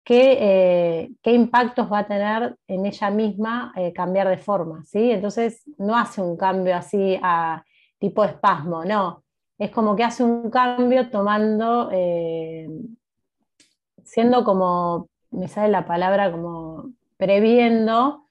qué, 0.04 0.38
eh, 0.40 1.10
impactos 1.24 1.92
va 1.92 2.00
a 2.00 2.08
tener 2.08 2.56
en 2.68 2.86
ella 2.86 3.10
misma 3.10 3.74
eh, 3.76 3.94
cambiar 3.94 4.28
de 4.28 4.38
forma. 4.38 4.84
¿sí? 4.84 5.12
Entonces 5.12 5.64
no 5.78 5.98
hace 5.98 6.22
un 6.22 6.38
cambio 6.38 6.76
así 6.76 7.18
a 7.22 7.64
tipo 8.00 8.24
espasmo, 8.24 8.86
no. 8.86 9.24
Es 9.58 9.72
como 9.72 9.96
que 9.96 10.04
hace 10.04 10.24
un 10.24 10.52
cambio 10.52 11.10
tomando, 11.10 11.90
eh, 11.92 12.70
siendo 14.04 14.44
como, 14.44 15.10
me 15.32 15.48
sale 15.48 15.70
la 15.70 15.86
palabra, 15.88 16.32
como 16.32 16.92
previendo 17.18 18.28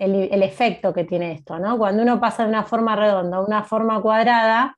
el, 0.00 0.42
efecto 0.42 0.92
que 0.92 1.04
tiene 1.04 1.32
esto, 1.32 1.58
¿no? 1.58 1.76
Cuando 1.76 2.02
uno 2.02 2.18
pasa 2.18 2.44
de 2.44 2.48
una 2.48 2.64
forma 2.64 2.96
redonda 2.96 3.36
a 3.36 3.44
una 3.44 3.62
forma 3.62 4.00
cuadrada, 4.00 4.76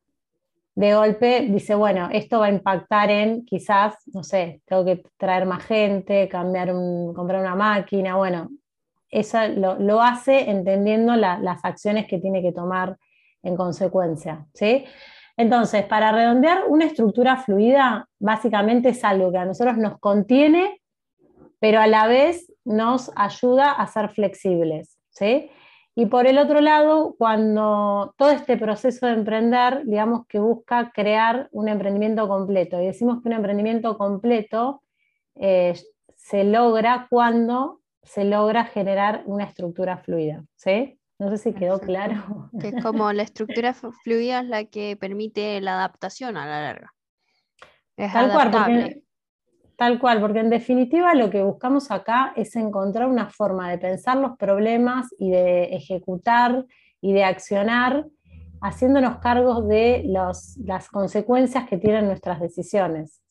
de 0.75 0.95
golpe 0.95 1.47
dice, 1.51 1.75
bueno, 1.75 2.09
esto 2.13 2.41
va 2.41 2.47
a 2.47 2.51
impactar 2.51 3.11
en 3.11 3.45
quizás, 3.45 3.95
no 4.13 4.25
sé, 4.25 4.63
tengo 4.65 4.85
que 4.85 5.03
traer 5.19 5.47
más 5.47 5.65
gente, 5.65 6.29
cambiar 6.29 6.73
comprar 7.15 7.41
una 7.41 7.55
máquina, 7.55 8.17
bueno, 8.17 8.49
eso 9.11 9.39
lo, 9.49 10.01
hace 10.01 10.51
entendiendo 10.51 11.15
las 11.15 11.65
acciones 11.65 12.07
que 12.07 12.19
tiene 12.19 12.41
que 12.41 12.53
tomar 12.53 12.97
en 13.43 13.57
consecuencia, 13.57 14.47
¿sí? 14.55 14.85
Entonces, 15.37 15.85
para 15.85 16.13
redondear, 16.13 16.65
una 16.69 16.87
estructura 16.87 17.37
fluida 17.37 18.09
básicamente 18.19 18.91
es 18.91 19.05
algo 19.05 19.31
que 19.31 19.39
a 19.39 19.45
nosotros 19.45 19.77
nos 19.77 19.99
contiene, 19.99 20.81
pero 21.59 21.81
a 21.81 21.87
la 21.87 22.07
vez 22.07 22.53
nos 22.65 23.13
ayuda 23.15 23.71
a 23.73 23.87
ser 23.87 24.09
flexibles. 24.11 24.92
¿Sí? 25.13 25.51
Y 25.95 26.07
por 26.07 26.27
el 26.27 26.39
otro 26.39 26.61
lado, 26.61 27.15
cuando 27.19 28.15
todo 28.17 28.31
este 28.31 28.57
proceso 28.57 29.07
de 29.07 29.13
emprender, 29.13 29.85
digamos 29.85 30.27
que 30.27 30.39
busca 30.39 30.91
crear 30.91 31.49
un 31.53 31.69
emprendimiento 31.69 32.27
completo. 32.29 32.81
Y 32.81 32.87
decimos 32.87 33.23
que 33.23 33.29
un 33.29 33.35
emprendimiento 33.35 33.99
completo 33.99 34.83
eh, 35.35 35.75
se 36.17 36.45
logra 36.45 37.07
cuando 37.11 37.81
se 38.03 38.25
logra 38.25 38.65
generar 38.65 39.23
una 39.27 39.45
estructura 39.45 39.99
fluida. 39.99 40.45
¿sí? 40.57 40.99
No 41.19 41.31
sé 41.31 41.37
si 41.39 41.53
quedó 41.53 41.79
claro. 41.79 42.51
Que 42.59 42.69
es 42.69 42.75
como 42.83 43.13
la 43.13 43.23
estructura 43.23 43.75
fluida 43.75 44.41
es 44.41 44.47
la 44.47 44.65
que 44.65 44.97
permite 44.97 45.61
la 45.61 45.75
adaptación 45.75 46.39
a 46.39 46.47
la 46.47 46.63
larga. 46.63 46.95
Es 47.97 48.13
Tal 48.13 48.33
cual, 48.33 49.03
Tal 49.83 49.99
cual, 49.99 50.21
porque 50.21 50.39
en 50.39 50.49
definitiva 50.49 51.13
lo 51.17 51.29
que 51.29 51.43
buscamos 51.43 51.91
acá 51.91 52.33
es 52.37 52.55
encontrar 52.55 53.09
una 53.09 53.29
forma 53.29 53.69
de 53.69 53.79
pensar 53.79 54.17
los 54.17 54.37
problemas 54.37 55.09
y 55.19 55.33
de 55.33 55.75
ejecutar 55.75 56.67
y 57.01 57.13
de 57.13 57.25
accionar 57.25 58.07
haciéndonos 58.61 59.17
cargos 59.17 59.67
de 59.67 60.05
las 60.07 60.89
consecuencias 60.89 61.69
que 61.69 61.79
tienen 61.79 62.07
nuestras 62.07 62.39
decisiones. 62.39 63.25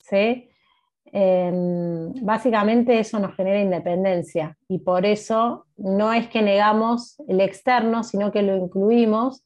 Em, 1.06 2.14
básicamente 2.22 3.00
eso 3.00 3.18
nos 3.18 3.34
genera 3.34 3.62
independencia 3.62 4.58
y 4.68 4.80
por 4.80 5.06
eso 5.06 5.68
no 5.78 6.12
es 6.12 6.28
que 6.28 6.42
negamos 6.42 7.18
el 7.30 7.40
externo, 7.40 8.04
sino 8.04 8.30
que 8.34 8.42
lo 8.42 8.58
incluimos 8.58 9.46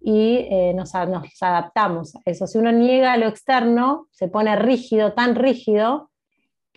y 0.00 0.46
eh, 0.48 0.72
nos, 0.72 0.94
nos, 0.94 1.42
adaptamos 1.42 2.14
a 2.14 2.20
eso. 2.26 2.46
Si 2.46 2.58
uno 2.58 2.70
niega 2.70 3.16
lo 3.16 3.26
externo, 3.26 4.06
se 4.12 4.28
pone 4.28 4.54
rígido, 4.54 5.14
tan 5.14 5.34
rígido, 5.34 6.07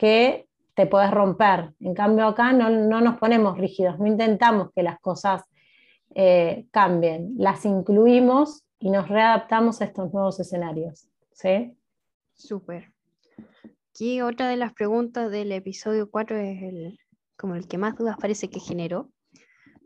que 0.01 0.47
te 0.73 0.87
puedes 0.87 1.11
romper. 1.11 1.75
En 1.79 1.93
cambio 1.93 2.25
acá 2.25 2.53
no, 2.53 2.69
nos 2.71 3.19
ponemos 3.19 3.55
rígidos, 3.55 3.99
no 3.99 4.07
intentamos 4.07 4.71
que 4.73 4.81
las 4.81 4.99
cosas 4.99 5.43
eh, 6.15 6.65
cambien, 6.71 7.35
las 7.37 7.65
incluimos 7.65 8.63
y 8.79 8.89
nos 8.89 9.07
readaptamos 9.09 9.79
a 9.79 9.85
estos 9.85 10.11
nuevos 10.11 10.39
escenarios. 10.39 11.07
¿sí? 11.33 11.77
Súper. 12.33 12.91
Aquí 13.91 14.23
otra 14.23 14.49
de 14.49 14.57
las 14.57 14.73
preguntas 14.73 15.29
del 15.29 15.51
episodio 15.51 16.09
4 16.09 16.35
es 16.35 16.63
el, 16.63 16.99
como 17.37 17.53
el 17.53 17.67
que 17.67 17.77
más 17.77 17.95
dudas 17.95 18.17
parece 18.19 18.49
que 18.49 18.59
generó. 18.59 19.11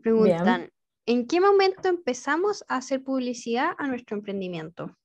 Preguntan, 0.02 0.70
¿en 1.04 1.26
qué 1.26 1.42
momento 1.42 1.88
empezamos 1.88 2.64
a 2.68 2.76
hacer 2.76 3.04
publicidad 3.04 3.72
a 3.76 3.86
nuestro 3.86 4.16
emprendimiento? 4.16 4.96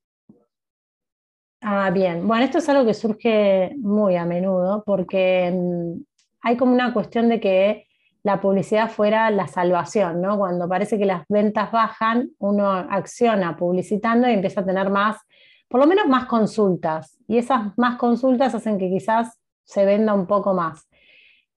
Ah, 1.63 1.91
bien. 1.91 2.27
Bueno, 2.27 2.43
esto 2.43 2.57
es 2.57 2.67
algo 2.69 2.85
que 2.85 2.95
surge 2.95 3.75
muy 3.77 4.15
a 4.15 4.25
menudo 4.25 4.83
porque 4.83 5.51
mm, 5.53 6.01
hay 6.41 6.57
como 6.57 6.73
una 6.73 6.91
cuestión 6.91 7.29
de 7.29 7.39
que 7.39 7.87
la 8.23 8.41
publicidad 8.41 8.89
fuera 8.89 9.29
la 9.29 9.47
salvación, 9.47 10.21
¿no? 10.21 10.37
Cuando 10.39 10.67
parece 10.67 10.97
que 10.97 11.05
las 11.05 11.23
ventas 11.29 11.71
bajan, 11.71 12.31
uno 12.39 12.71
acciona 12.71 13.55
publicitando 13.57 14.27
y 14.27 14.33
empieza 14.33 14.61
a 14.61 14.65
tener 14.65 14.89
más, 14.89 15.17
por 15.67 15.79
lo 15.79 15.87
menos 15.87 16.07
más 16.07 16.25
consultas. 16.25 17.17
Y 17.27 17.37
esas 17.37 17.77
más 17.77 17.97
consultas 17.97 18.55
hacen 18.55 18.79
que 18.79 18.89
quizás 18.89 19.39
se 19.63 19.85
venda 19.85 20.15
un 20.15 20.25
poco 20.25 20.53
más. 20.55 20.87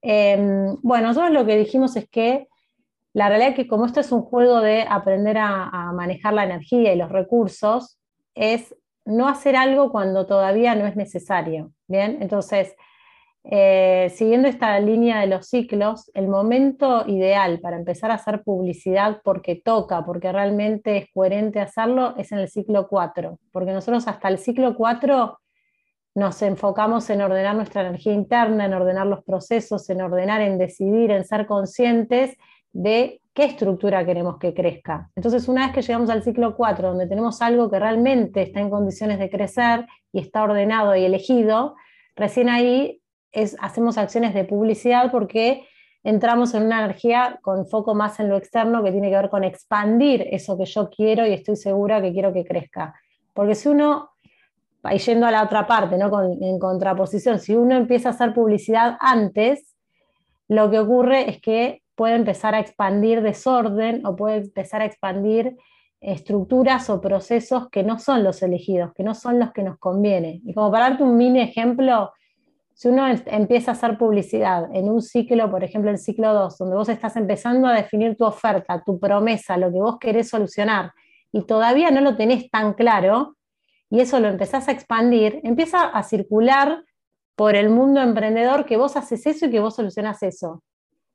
Em, 0.03 0.77
bueno, 0.83 1.09
nosotros 1.09 1.33
lo 1.33 1.47
que 1.47 1.57
dijimos 1.57 1.97
es 1.97 2.09
que 2.11 2.49
la 3.15 3.29
realidad 3.29 3.51
es 3.51 3.57
que 3.57 3.69
como 3.69 3.87
esto 3.87 4.01
es 4.01 4.13
un 4.13 4.23
juego 4.23 4.61
de 4.61 4.83
aprender 4.83 5.39
a 5.39 5.93
manejar 5.95 6.35
la 6.35 6.45
energía 6.45 6.93
y 6.93 6.99
los 6.99 7.11
recursos, 7.11 7.99
es 8.35 8.75
no 9.05 9.29
hacer 9.29 9.57
algo 9.57 9.91
cuando 9.91 10.27
todavía 10.27 10.75
no 10.75 10.87
es 10.87 10.97
necesario. 10.97 11.73
Bien, 11.87 12.19
entonces, 12.21 12.75
eh, 13.45 14.11
siguiendo 14.15 14.49
esta 14.49 14.79
línea 14.81 15.21
de 15.21 15.27
los 15.27 15.49
ciclos, 15.49 16.11
el 16.15 16.29
momento 16.29 17.05
ideal 17.07 17.61
para 17.61 17.77
empezar 17.77 18.11
a 18.11 18.15
hacer 18.15 18.43
publicidad 18.43 19.21
porque 19.23 19.57
toca, 19.57 20.05
porque 20.05 20.33
realmente 20.33 20.97
es 20.97 21.07
coherente 21.13 21.61
hacerlo, 21.61 22.15
es 22.17 22.33
en 22.33 22.39
el 22.39 22.49
ciclo 22.49 22.89
4, 22.89 23.39
porque 23.53 23.73
nosotros 23.73 24.09
hasta 24.09 24.29
el 24.29 24.39
ciclo 24.39 24.75
4 24.75 25.39
nos 26.15 26.41
enfocamos 26.43 27.11
en 27.11 27.21
ordenar 27.21 27.57
nuestra 27.57 27.83
energía 27.83 28.15
interna, 28.15 28.67
en 28.67 28.73
ordenar 28.73 29.07
los 29.07 29.25
procesos, 29.25 29.91
en 29.91 30.01
ordenar, 30.01 30.41
en 30.41 30.59
decidir, 30.59 31.11
en 31.11 31.25
ser 31.25 31.47
conscientes 31.47 32.37
de 32.73 33.21
qué 33.35 33.45
estructura 33.45 34.07
queremos 34.07 34.39
que 34.39 34.55
crezca. 34.55 35.11
Entonces, 35.17 35.49
una 35.49 35.67
vez 35.67 35.75
que 35.75 35.83
llegamos 35.83 36.09
al 36.09 36.23
ciclo 36.23 36.57
4, 36.57 36.89
donde 36.89 37.09
tenemos 37.09 37.43
algo 37.43 37.69
que 37.69 37.81
realmente 37.81 38.43
está 38.43 38.61
en 38.61 38.71
condiciones 38.71 39.19
de 39.19 39.29
crecer 39.29 39.87
y 40.13 40.21
está 40.21 40.45
ordenado 40.45 40.95
y 40.95 41.05
elegido, 41.05 41.75
recién 42.15 42.49
ahí 42.49 43.03
es, 43.33 43.57
hacemos 43.61 43.99
acciones 43.99 44.35
de 44.35 44.45
publicidad 44.45 45.11
porque 45.11 45.67
entramos 46.05 46.55
en 46.55 46.65
una 46.65 46.85
energía 46.85 47.41
con 47.43 47.67
foco 47.67 47.95
más 47.95 48.21
en 48.21 48.29
lo 48.29 48.37
externo 48.37 48.85
que 48.85 48.93
tiene 48.93 49.11
que 49.11 49.17
ver 49.17 49.31
con 49.31 49.43
expandir 49.43 50.29
eso 50.31 50.57
que 50.57 50.67
yo 50.67 50.89
quiero 50.89 51.27
y 51.27 51.33
estoy 51.33 51.57
segura 51.57 52.01
que 52.01 52.13
quiero 52.13 52.33
que 52.33 52.45
crezca. 52.45 52.95
Porque 53.33 53.57
si 53.57 53.69
uno, 53.69 54.11
yendo 55.05 55.27
a 55.27 55.33
la 55.33 55.43
otra 55.43 55.67
parte, 55.67 55.99
¿no? 55.99 56.11
en 56.23 56.59
contraposición, 56.61 57.41
si 57.41 57.57
uno 57.57 57.75
empieza 57.75 58.11
a 58.11 58.13
hacer 58.13 58.33
publicidad 58.33 58.97
antes, 59.01 59.75
lo 60.47 60.71
que 60.71 60.79
ocurre 60.79 61.29
es 61.31 61.41
que 61.41 61.84
puede 61.95 62.15
empezar 62.15 62.55
a 62.55 62.61
expandir 62.61 63.23
desorden 63.23 64.05
o 64.07 64.17
puede 64.17 64.37
empezar 64.37 64.83
a 64.83 64.87
expandir 64.87 65.57
estructuras 66.01 66.91
o 66.91 67.01
procesos 67.01 67.71
que 67.71 67.83
no 67.83 67.99
son 67.99 68.25
los 68.25 68.43
elegidos, 68.43 68.93
que 68.93 69.03
no 69.03 69.15
son 69.15 69.39
los 69.39 69.53
que 69.53 69.63
nos 69.63 69.79
conviene. 69.79 70.41
Y 70.45 70.53
como 70.53 70.71
para 70.71 70.91
darte 70.91 71.03
un 71.03 71.17
mini 71.17 71.41
ejemplo, 71.41 72.13
si 72.75 72.89
uno 72.89 73.07
empieza 73.27 73.71
a 73.71 73.75
hacer 73.75 73.97
publicidad 73.97 74.69
en 74.75 74.89
un 74.89 75.01
ciclo, 75.01 75.51
por 75.51 75.65
ejemplo 75.65 75.91
el 75.91 75.99
ciclo 75.99 76.35
2, 76.35 76.59
donde 76.59 76.77
vos 76.77 76.89
estás 76.89 77.17
empezando 77.17 77.69
a 77.69 77.73
definir 77.73 78.17
tu 78.17 78.25
oferta, 78.25 78.83
tu 78.85 78.99
promesa, 78.99 79.57
lo 79.57 79.73
que 79.73 79.79
vos 79.79 79.99
querés 79.99 80.29
solucionar, 80.29 80.93
y 81.33 81.43
todavía 81.47 81.91
no 81.91 82.01
lo 82.01 82.17
tenés 82.17 82.51
tan 82.51 82.75
claro, 82.75 83.37
y 83.89 84.01
eso 84.01 84.19
lo 84.19 84.29
empezás 84.29 84.69
a 84.69 84.73
expandir, 84.73 85.41
empieza 85.45 85.85
a 85.85 86.03
circular 86.03 86.85
por 87.37 87.55
el 87.55 87.71
mundo 87.71 88.03
emprendedor 88.03 88.65
que 88.65 88.77
vos 88.77 88.97
haces 88.97 89.25
eso 89.27 89.47
y 89.47 89.51
que 89.51 89.61
vos 89.61 89.77
solucionás 89.77 90.23
eso. 90.23 90.63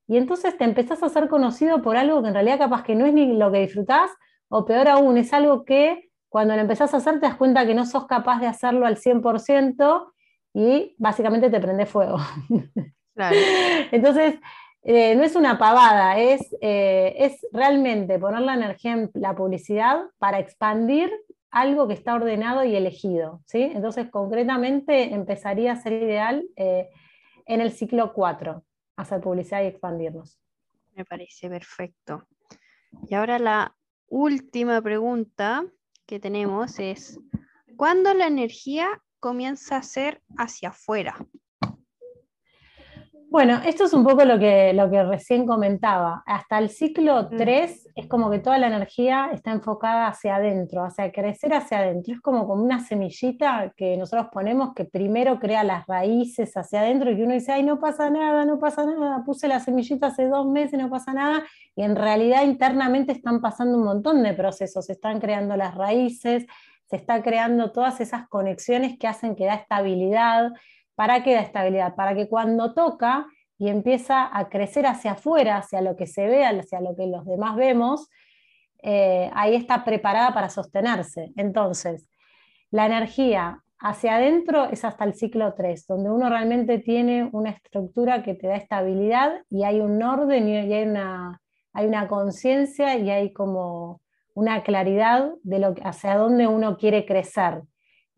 Y 0.10 0.18
entonces 0.18 0.58
te 0.58 0.64
empezás 0.64 1.04
a 1.04 1.10
ser 1.10 1.30
conocido 1.30 1.84
por 1.84 1.96
algo 1.96 2.24
que 2.24 2.30
en 2.30 2.34
realidad 2.34 2.58
capaz 2.58 2.84
que 2.84 2.96
no 2.96 3.06
es 3.06 3.14
ni 3.14 3.38
lo 3.38 3.52
que 3.52 3.60
disfrutás, 3.60 4.10
o 4.48 4.66
peor 4.66 4.88
aún, 4.88 5.20
es 5.20 5.32
algo 5.34 5.64
que 5.64 6.10
cuando 6.30 6.56
lo 6.56 6.62
empezás 6.62 6.96
a 6.96 6.98
hacer 6.98 7.20
te 7.20 7.28
das 7.28 7.36
cuenta 7.36 7.64
que 7.68 7.76
no 7.76 7.86
sos 7.86 8.08
capaz 8.08 8.40
de 8.40 8.48
hacerlo 8.48 8.88
al 8.88 8.98
100% 8.98 10.12
y 10.56 10.96
básicamente 10.98 11.52
te 11.52 11.60
prende 11.60 11.86
fuego. 11.86 12.18
Entonces, 13.92 14.40
eh, 14.82 15.14
no 15.14 15.24
es 15.24 15.36
una 15.36 15.60
pavada, 15.60 16.18
es, 16.18 16.56
eh, 16.60 17.14
es 17.16 17.46
realmente 17.54 18.18
poner 18.18 18.42
la 18.42 18.56
energía 18.56 18.94
en 18.94 19.12
la 19.14 19.36
publicidad 19.36 20.06
para 20.18 20.40
expandir 20.40 21.12
algo 21.52 21.88
que 21.88 21.94
está 21.94 22.16
ordenado 22.16 22.64
y 22.64 22.76
elegido. 22.76 23.42
¿sí? 23.46 23.62
Entonces, 23.62 24.10
concretamente, 24.10 25.14
empezaría 25.14 25.74
a 25.74 25.76
ser 25.76 25.94
ideal 25.94 26.44
eh, 26.56 26.90
en 27.46 27.62
el 27.62 27.72
ciclo 27.72 28.12
4 28.14 28.64
hacer 29.00 29.22
publicidad 29.22 29.64
y 29.64 29.68
expandirnos. 29.68 30.40
Me 30.94 31.06
parece 31.06 31.50
perfecto. 31.50 32.28
Y 33.08 33.16
ahora 33.16 33.40
la 33.40 33.76
última 34.08 34.82
pregunta 34.82 35.66
que 36.06 36.20
tenemos 36.20 36.80
es, 36.80 37.20
¿cuándo 37.78 38.14
la 38.14 38.28
energía 38.28 39.02
comienza 39.20 39.78
a 39.78 39.84
ser 39.84 40.22
hacia 40.38 40.70
afuera? 40.70 41.16
Bueno, 43.32 43.62
esto 43.64 43.84
es 43.84 43.94
un 43.94 44.04
poco 44.04 44.26
lo 44.26 44.40
que, 44.40 44.74
lo 44.74 44.90
que 44.90 45.04
recién 45.04 45.46
comentaba. 45.46 46.24
Hasta 46.26 46.58
el 46.58 46.72
ciclo 46.72 47.30
3 47.30 47.70
mm. 47.70 48.00
es 48.00 48.08
como 48.08 48.32
que 48.32 48.40
toda 48.40 48.58
la 48.58 48.66
energía 48.66 49.30
está 49.32 49.52
enfocada 49.52 50.08
hacia 50.08 50.38
adentro, 50.38 50.84
hacia 50.84 51.12
crecer 51.12 51.54
hacia 51.54 51.78
adentro. 51.78 52.16
Es 52.16 52.22
como, 52.22 52.48
como 52.48 52.64
una 52.64 52.80
semillita 52.80 53.72
que 53.78 53.98
nosotros 53.98 54.30
ponemos 54.32 54.74
que 54.74 54.86
primero 54.86 55.40
crea 55.40 55.64
las 55.64 55.86
raíces 55.86 56.58
hacia 56.58 56.80
adentro 56.80 57.12
y 57.12 57.22
uno 57.22 57.36
dice, 57.36 57.52
ay, 57.52 57.62
no 57.62 57.80
pasa 57.80 58.10
nada, 58.10 58.46
no 58.46 58.58
pasa 58.58 58.84
nada, 58.84 59.24
puse 59.24 59.48
la 59.48 59.60
semillita 59.60 60.08
hace 60.08 60.28
dos 60.28 60.48
meses, 60.48 60.80
no 60.80 60.90
pasa 60.90 61.14
nada. 61.14 61.44
Y 61.76 61.84
en 61.84 61.96
realidad 61.96 62.46
internamente 62.46 63.12
están 63.12 63.42
pasando 63.42 63.78
un 63.78 63.84
montón 63.84 64.24
de 64.24 64.34
procesos, 64.34 64.88
se 64.88 64.94
están 64.94 65.20
creando 65.20 65.56
las 65.56 65.76
raíces, 65.76 66.48
se 66.90 66.96
está 66.96 67.22
creando 67.22 67.72
todas 67.72 68.02
esas 68.02 68.28
conexiones 68.28 68.98
que 68.98 69.06
hacen 69.06 69.36
que 69.36 69.46
da 69.46 69.54
estabilidad 69.54 70.52
¿Para 71.00 71.24
qué 71.24 71.34
da 71.34 71.40
estabilidad? 71.40 71.96
Para 71.96 72.14
que 72.14 72.28
cuando 72.28 72.74
toca 72.74 73.26
y 73.58 73.70
empieza 73.70 74.38
a 74.38 74.50
crecer 74.50 74.86
hacia 74.86 75.12
afuera, 75.14 75.56
hacia 75.56 75.80
lo 75.80 75.96
que 75.96 76.06
se 76.06 76.28
ve, 76.28 76.44
hacia 76.44 76.82
lo 76.82 76.94
que 76.98 77.08
los 77.08 77.26
demás 77.26 77.56
vemos, 77.56 78.10
eh, 78.84 79.32
ahí 79.34 79.56
está 79.56 79.86
preparada 79.86 80.34
para 80.34 80.50
sostenerse. 80.50 81.32
Entonces, 81.38 82.10
la 82.70 82.86
energía 82.86 83.64
hacia 83.80 84.16
adentro 84.16 84.66
es 84.66 84.84
hasta 84.84 85.06
el 85.06 85.14
ciclo 85.14 85.54
3, 85.54 85.88
donde 85.88 86.10
uno 86.10 86.30
realmente 86.30 86.80
tiene 86.80 87.30
una 87.32 87.52
estructura 87.52 88.22
que 88.22 88.34
te 88.34 88.48
da 88.48 88.58
estabilidad 88.58 89.32
y 89.50 89.64
hay 89.64 89.80
un 89.80 90.04
orden 90.04 90.50
y 90.50 90.58
hay 90.58 90.84
una, 90.84 91.40
hay 91.72 91.88
una 91.88 92.10
conciencia 92.10 92.98
y 92.98 93.10
hay 93.10 93.32
como 93.32 94.02
una 94.34 94.64
claridad 94.64 95.32
de 95.44 95.60
lo, 95.60 95.76
hacia 95.82 96.18
dónde 96.18 96.46
uno 96.48 96.76
quiere 96.76 97.06
crecer. 97.06 97.62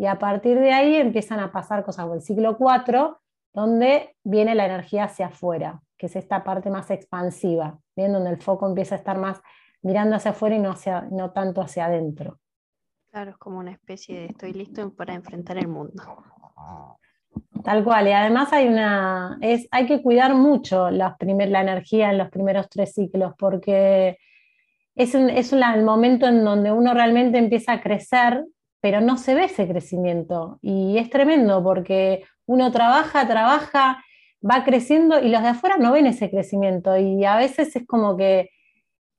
Y 0.02 0.08
a 0.08 0.18
partir 0.18 0.60
de 0.60 0.74
ahí 0.74 0.96
empiezan 0.96 1.40
a 1.40 1.52
pasar 1.52 1.86
cosas, 1.86 2.08
o 2.08 2.16
el 2.16 2.24
ciclo 2.24 2.58
4, 2.58 3.22
donde 3.54 4.16
viene 4.24 4.56
la 4.56 4.66
energía 4.66 5.04
hacia 5.04 5.28
afuera, 5.28 5.80
que 5.96 6.08
es 6.08 6.16
esta 6.16 6.44
parte 6.44 6.72
más 6.72 6.90
expansiva, 6.90 7.78
¿bien? 7.96 8.12
donde 8.12 8.32
el 8.32 8.42
foco 8.42 8.68
empieza 8.68 8.96
a 8.96 8.98
estar 8.98 9.20
más 9.20 9.40
mirando 9.84 10.16
hacia 10.16 10.32
afuera 10.32 10.56
y 10.56 10.60
no, 10.60 10.72
hacia, 10.72 11.02
no 11.12 11.30
tanto 11.34 11.62
hacia 11.62 11.86
adentro. 11.86 12.40
Claro, 13.12 13.30
es 13.30 13.38
como 13.38 13.60
una 13.60 13.74
especie 13.74 14.22
de 14.22 14.26
estoy 14.26 14.54
listo 14.54 14.92
para 14.92 15.14
enfrentar 15.14 15.60
el 15.60 15.68
mundo. 15.68 16.02
Tal 17.64 17.84
cual, 17.84 18.08
y 18.08 18.12
además 18.12 18.52
hay 18.54 18.70
una, 18.70 19.38
es, 19.40 19.68
hay 19.70 19.86
que 19.86 20.02
cuidar 20.02 20.34
mucho 20.34 20.90
la, 20.90 21.16
la 21.20 21.62
energía 21.62 22.10
en 22.10 22.18
los 22.18 22.32
primeros 22.32 22.70
tres 22.70 22.96
ciclos, 22.96 23.36
porque 23.38 24.18
es, 24.96 25.14
es 25.14 25.54
el 25.54 25.84
momento 25.84 26.26
en 26.26 26.44
donde 26.44 26.72
uno 26.72 26.92
realmente 26.96 27.38
empieza 27.38 27.74
a 27.74 27.82
crecer 27.84 28.44
pero 28.82 29.00
no 29.00 29.18
se 29.18 29.36
ve 29.36 29.46
ese 29.46 29.68
crecimiento. 29.68 30.60
Y 30.62 30.98
es 30.98 31.10
tremendo 31.10 31.64
porque 31.64 32.24
uno 32.48 32.72
trabaja, 32.72 33.28
trabaja, 33.28 34.04
va 34.44 34.64
creciendo 34.64 35.20
y 35.22 35.30
los 35.30 35.42
de 35.44 35.50
afuera 35.50 35.78
no 35.78 35.92
ven 35.92 36.08
ese 36.08 36.30
crecimiento. 36.30 36.98
Y 36.98 37.24
a 37.24 37.38
veces 37.38 37.76
es 37.76 37.86
como 37.88 38.18
que 38.18 38.50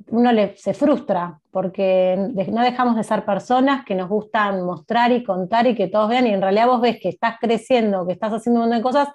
uno 0.09 0.31
se 0.57 0.75
frustra 0.75 1.41
porque 1.53 2.17
no 2.49 2.63
dejamos 2.63 2.97
de 2.97 3.05
ser 3.05 3.25
personas 3.25 3.85
que 3.85 3.95
nos 3.95 4.09
gustan 4.09 4.65
mostrar 4.65 5.13
y 5.13 5.23
contar 5.23 5.69
y 5.69 5.77
que 5.77 5.87
todos 5.87 6.09
vean. 6.09 6.27
Y 6.27 6.35
en 6.35 6.43
realidad 6.43 6.67
vos 6.67 6.81
ves 6.81 6.99
que 7.01 7.09
estás 7.09 7.37
creciendo, 7.41 8.05
que 8.07 8.15
estás 8.15 8.33
haciendo 8.33 8.61
un 8.61 8.69
montón 8.69 8.79
de 8.79 8.83
cosas 8.83 9.09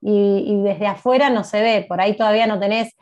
y, 0.00 0.44
y 0.46 0.62
desde 0.62 0.86
afuera 0.86 1.28
no 1.28 1.44
se 1.44 1.60
ve. 1.60 1.84
Por 1.86 2.00
ahí 2.00 2.16
todavía 2.16 2.46
no 2.46 2.58
tenés 2.58 2.96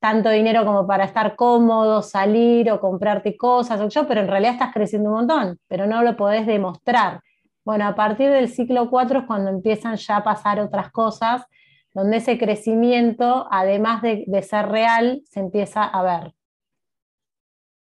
tanto 0.00 0.30
dinero 0.30 0.64
como 0.64 0.86
para 0.86 1.04
estar 1.04 1.36
cómodo, 1.36 2.02
salir 2.02 2.70
o 2.72 2.80
comprarte 2.80 3.36
cosas, 3.36 3.80
o 3.80 3.88
yo, 3.88 4.06
pero 4.08 4.22
en 4.22 4.28
realidad 4.28 4.54
estás 4.54 4.72
creciendo 4.72 5.10
un 5.10 5.16
montón, 5.16 5.60
pero 5.68 5.86
no 5.86 6.02
lo 6.02 6.16
podés 6.16 6.46
demostrar. 6.46 7.20
Bueno, 7.64 7.86
a 7.86 7.94
partir 7.94 8.30
del 8.30 8.48
ciclo 8.48 8.88
4 8.88 9.20
es 9.20 9.26
cuando 9.26 9.50
empiezan 9.50 9.96
ya 9.96 10.16
a 10.16 10.24
pasar 10.24 10.58
otras 10.58 10.90
cosas, 10.90 11.44
donde 11.92 12.16
ese 12.16 12.38
crecimiento, 12.38 13.46
además 13.50 14.00
de, 14.00 14.24
de 14.26 14.42
ser 14.42 14.68
real, 14.68 15.22
se 15.26 15.40
empieza 15.40 15.84
a 15.84 16.02
ver. 16.02 16.34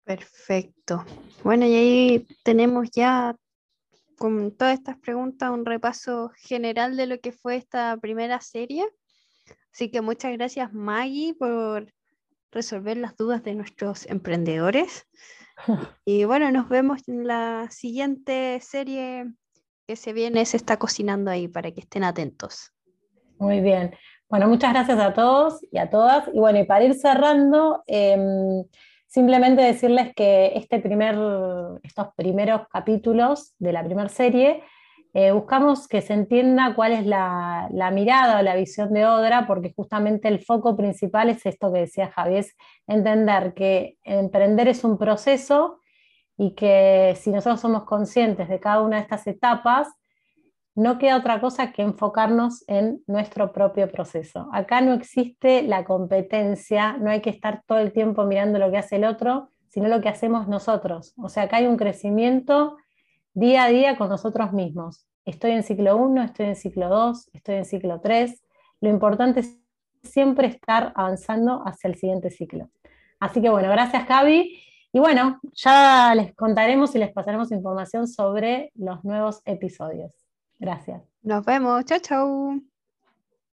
Perfecto. 0.06 1.04
Bueno, 1.44 1.66
y 1.66 1.76
ahí 1.76 2.28
tenemos 2.44 2.90
ya 2.92 3.36
con 4.18 4.56
todas 4.56 4.76
estas 4.76 4.98
preguntas 4.98 5.50
un 5.50 5.66
repaso 5.66 6.32
general 6.38 6.96
de 6.96 7.08
lo 7.08 7.20
que 7.20 7.34
fue 7.34 7.58
esta 7.58 7.98
primera 7.98 8.40
serie. 8.40 8.86
Así 9.74 9.92
que 9.92 10.00
muchas 10.00 10.32
gracias 10.32 10.74
Maggie 10.74 11.34
por 11.34 11.92
resolver 12.56 12.98
las 12.98 13.16
dudas 13.16 13.44
de 13.44 13.54
nuestros 13.54 14.08
emprendedores. 14.08 15.06
Y 16.06 16.26
bueno, 16.26 16.52
nos 16.52 16.68
vemos 16.68 17.08
en 17.08 17.26
la 17.26 17.68
siguiente 17.70 18.60
serie 18.60 19.32
que 19.88 19.96
se 19.96 20.12
viene, 20.12 20.44
se 20.46 20.58
está 20.58 20.78
cocinando 20.78 21.32
ahí 21.32 21.48
para 21.48 21.72
que 21.72 21.80
estén 21.80 22.04
atentos. 22.04 22.74
Muy 23.40 23.62
bien. 23.62 23.96
Bueno, 24.30 24.50
muchas 24.50 24.74
gracias 24.74 25.00
a 25.00 25.14
todos 25.14 25.62
y 25.72 25.78
a 25.78 25.90
todas. 25.90 26.28
Y 26.34 26.40
bueno, 26.40 26.60
y 26.60 26.66
para 26.66 26.84
ir 26.84 26.94
cerrando, 26.96 27.84
em, 27.88 28.66
simplemente 29.08 29.62
decirles 29.62 30.14
que 30.14 30.52
este 30.56 30.80
primer, 30.80 31.16
estos 31.84 32.08
primeros 32.18 32.68
capítulos 32.70 33.54
de 33.58 33.72
la 33.72 33.84
primera 33.84 34.10
serie 34.10 34.62
eh, 35.18 35.32
buscamos 35.32 35.88
que 35.88 36.02
se 36.02 36.12
entienda 36.12 36.76
cuál 36.76 36.92
es 36.92 37.06
la, 37.06 37.70
mirada 37.94 38.38
o 38.38 38.42
la 38.42 38.54
visión 38.54 38.92
de 38.92 39.06
Odra, 39.06 39.48
porque 39.48 39.72
justamente 39.74 40.28
el 40.28 40.44
foco 40.44 40.76
principal 40.76 41.30
es 41.30 41.46
esto 41.46 41.72
que 41.72 41.80
decía 41.80 42.12
Javier, 42.12 42.46
entender 42.86 43.54
que 43.54 43.98
emprender 44.04 44.68
es 44.68 44.84
un 44.84 44.98
proceso 44.98 45.80
y 46.38 46.54
que 46.54 47.14
si 47.16 47.32
nosotros 47.32 47.62
somos 47.62 47.86
conscientes 47.86 48.50
de 48.50 48.60
cada 48.60 48.82
una 48.82 48.98
de 48.98 49.04
estas 49.04 49.26
etapas, 49.26 49.88
no 50.76 50.98
queda 50.98 51.16
otra 51.16 51.40
cosa 51.40 51.72
que 51.72 51.82
enfocarnos 51.82 52.66
en 52.68 53.02
nuestro 53.08 53.54
propio 53.54 53.90
proceso. 53.90 54.50
Acá 54.52 54.82
no 54.82 54.92
existe 54.92 55.62
la 55.62 55.86
competencia, 55.86 56.98
no 56.98 57.10
hay 57.10 57.22
que 57.22 57.30
estar 57.30 57.64
todo 57.66 57.78
el 57.78 57.94
tiempo 57.94 58.26
mirando 58.26 58.60
lo 58.60 58.70
que 58.70 58.80
hace 58.80 58.98
el 58.98 59.06
otro, 59.06 59.48
sino 59.70 59.88
lo 59.88 60.02
que 60.02 60.10
hacemos 60.10 60.50
nosotros. 60.50 61.14
O 61.18 61.30
sea, 61.30 61.44
acá 61.44 61.56
hay 61.56 61.68
un 61.68 61.78
crecimiento 61.78 62.76
día 63.36 63.66
a 63.66 63.70
día 63.70 63.98
con 63.98 64.10
nosotros 64.10 64.54
mismos. 64.54 65.06
Estoy 65.26 65.52
en 65.52 65.64
ciclo 65.64 65.98
1, 65.98 66.24
estoy 66.24 66.48
en 66.48 66.56
ciclo 66.56 66.90
2, 66.90 67.30
estoy 67.34 67.56
en 67.56 67.66
ciclo 67.66 68.00
3. 68.02 68.42
Lo 68.82 68.90
importante 68.90 69.42
es 69.42 69.58
siempre 70.04 70.48
estar 70.48 70.94
avanzando 70.96 71.62
hacia 71.66 71.90
el 71.90 71.96
siguiente 71.96 72.32
ciclo. 72.32 72.70
Así 73.20 73.42
que 73.42 73.50
bueno, 73.50 73.70
gracias 73.70 74.08
Javi. 74.08 74.60
Y 74.92 75.00
bueno, 75.00 75.40
ya 75.54 76.14
les 76.16 76.34
contaremos 76.34 76.96
y 76.96 77.00
les 77.00 77.12
pasaremos 77.12 77.52
información 77.52 78.08
sobre 78.08 78.72
los 78.76 79.04
nuevos 79.04 79.42
episodios. 79.44 80.14
Gracias. 80.58 81.02
Nos 81.22 81.44
vemos. 81.46 81.84
Chao, 81.86 82.00
chao. 82.00 82.75